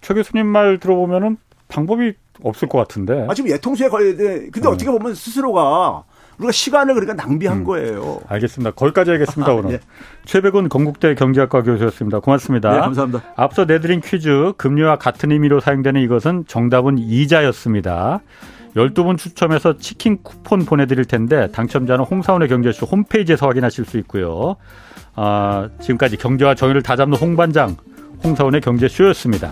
[0.00, 1.36] 최 교수님 말 들어보면은
[1.68, 3.26] 방법이 없을 것 같은데.
[3.28, 4.50] 아, 지금 예통수에 걸려야 돼.
[4.50, 4.72] 근데 어.
[4.72, 6.04] 어떻게 보면 스스로가
[6.38, 7.64] 우리가 시간을 그러니까 낭비한 음.
[7.64, 8.20] 거예요.
[8.28, 8.72] 알겠습니다.
[8.72, 9.72] 거기까지 하겠습니다, 오늘.
[9.72, 9.80] 예.
[10.24, 12.20] 최백운 건국대 경제학과 교수였습니다.
[12.20, 12.72] 고맙습니다.
[12.72, 13.22] 네, 감사합니다.
[13.36, 18.20] 앞서 내드린 퀴즈, 금리와 같은 의미로 사용되는 이것은 정답은 이자였습니다.
[18.76, 24.56] 12분 추첨해서 치킨 쿠폰 보내드릴 텐데 당첨자는 홍사원의 경제쇼 홈페이지에서 확인하실 수 있고요.
[25.14, 27.76] 아, 지금까지 경제와 정의를 다잡는 홍반장
[28.24, 29.50] 홍사원의 경제쇼였습니다.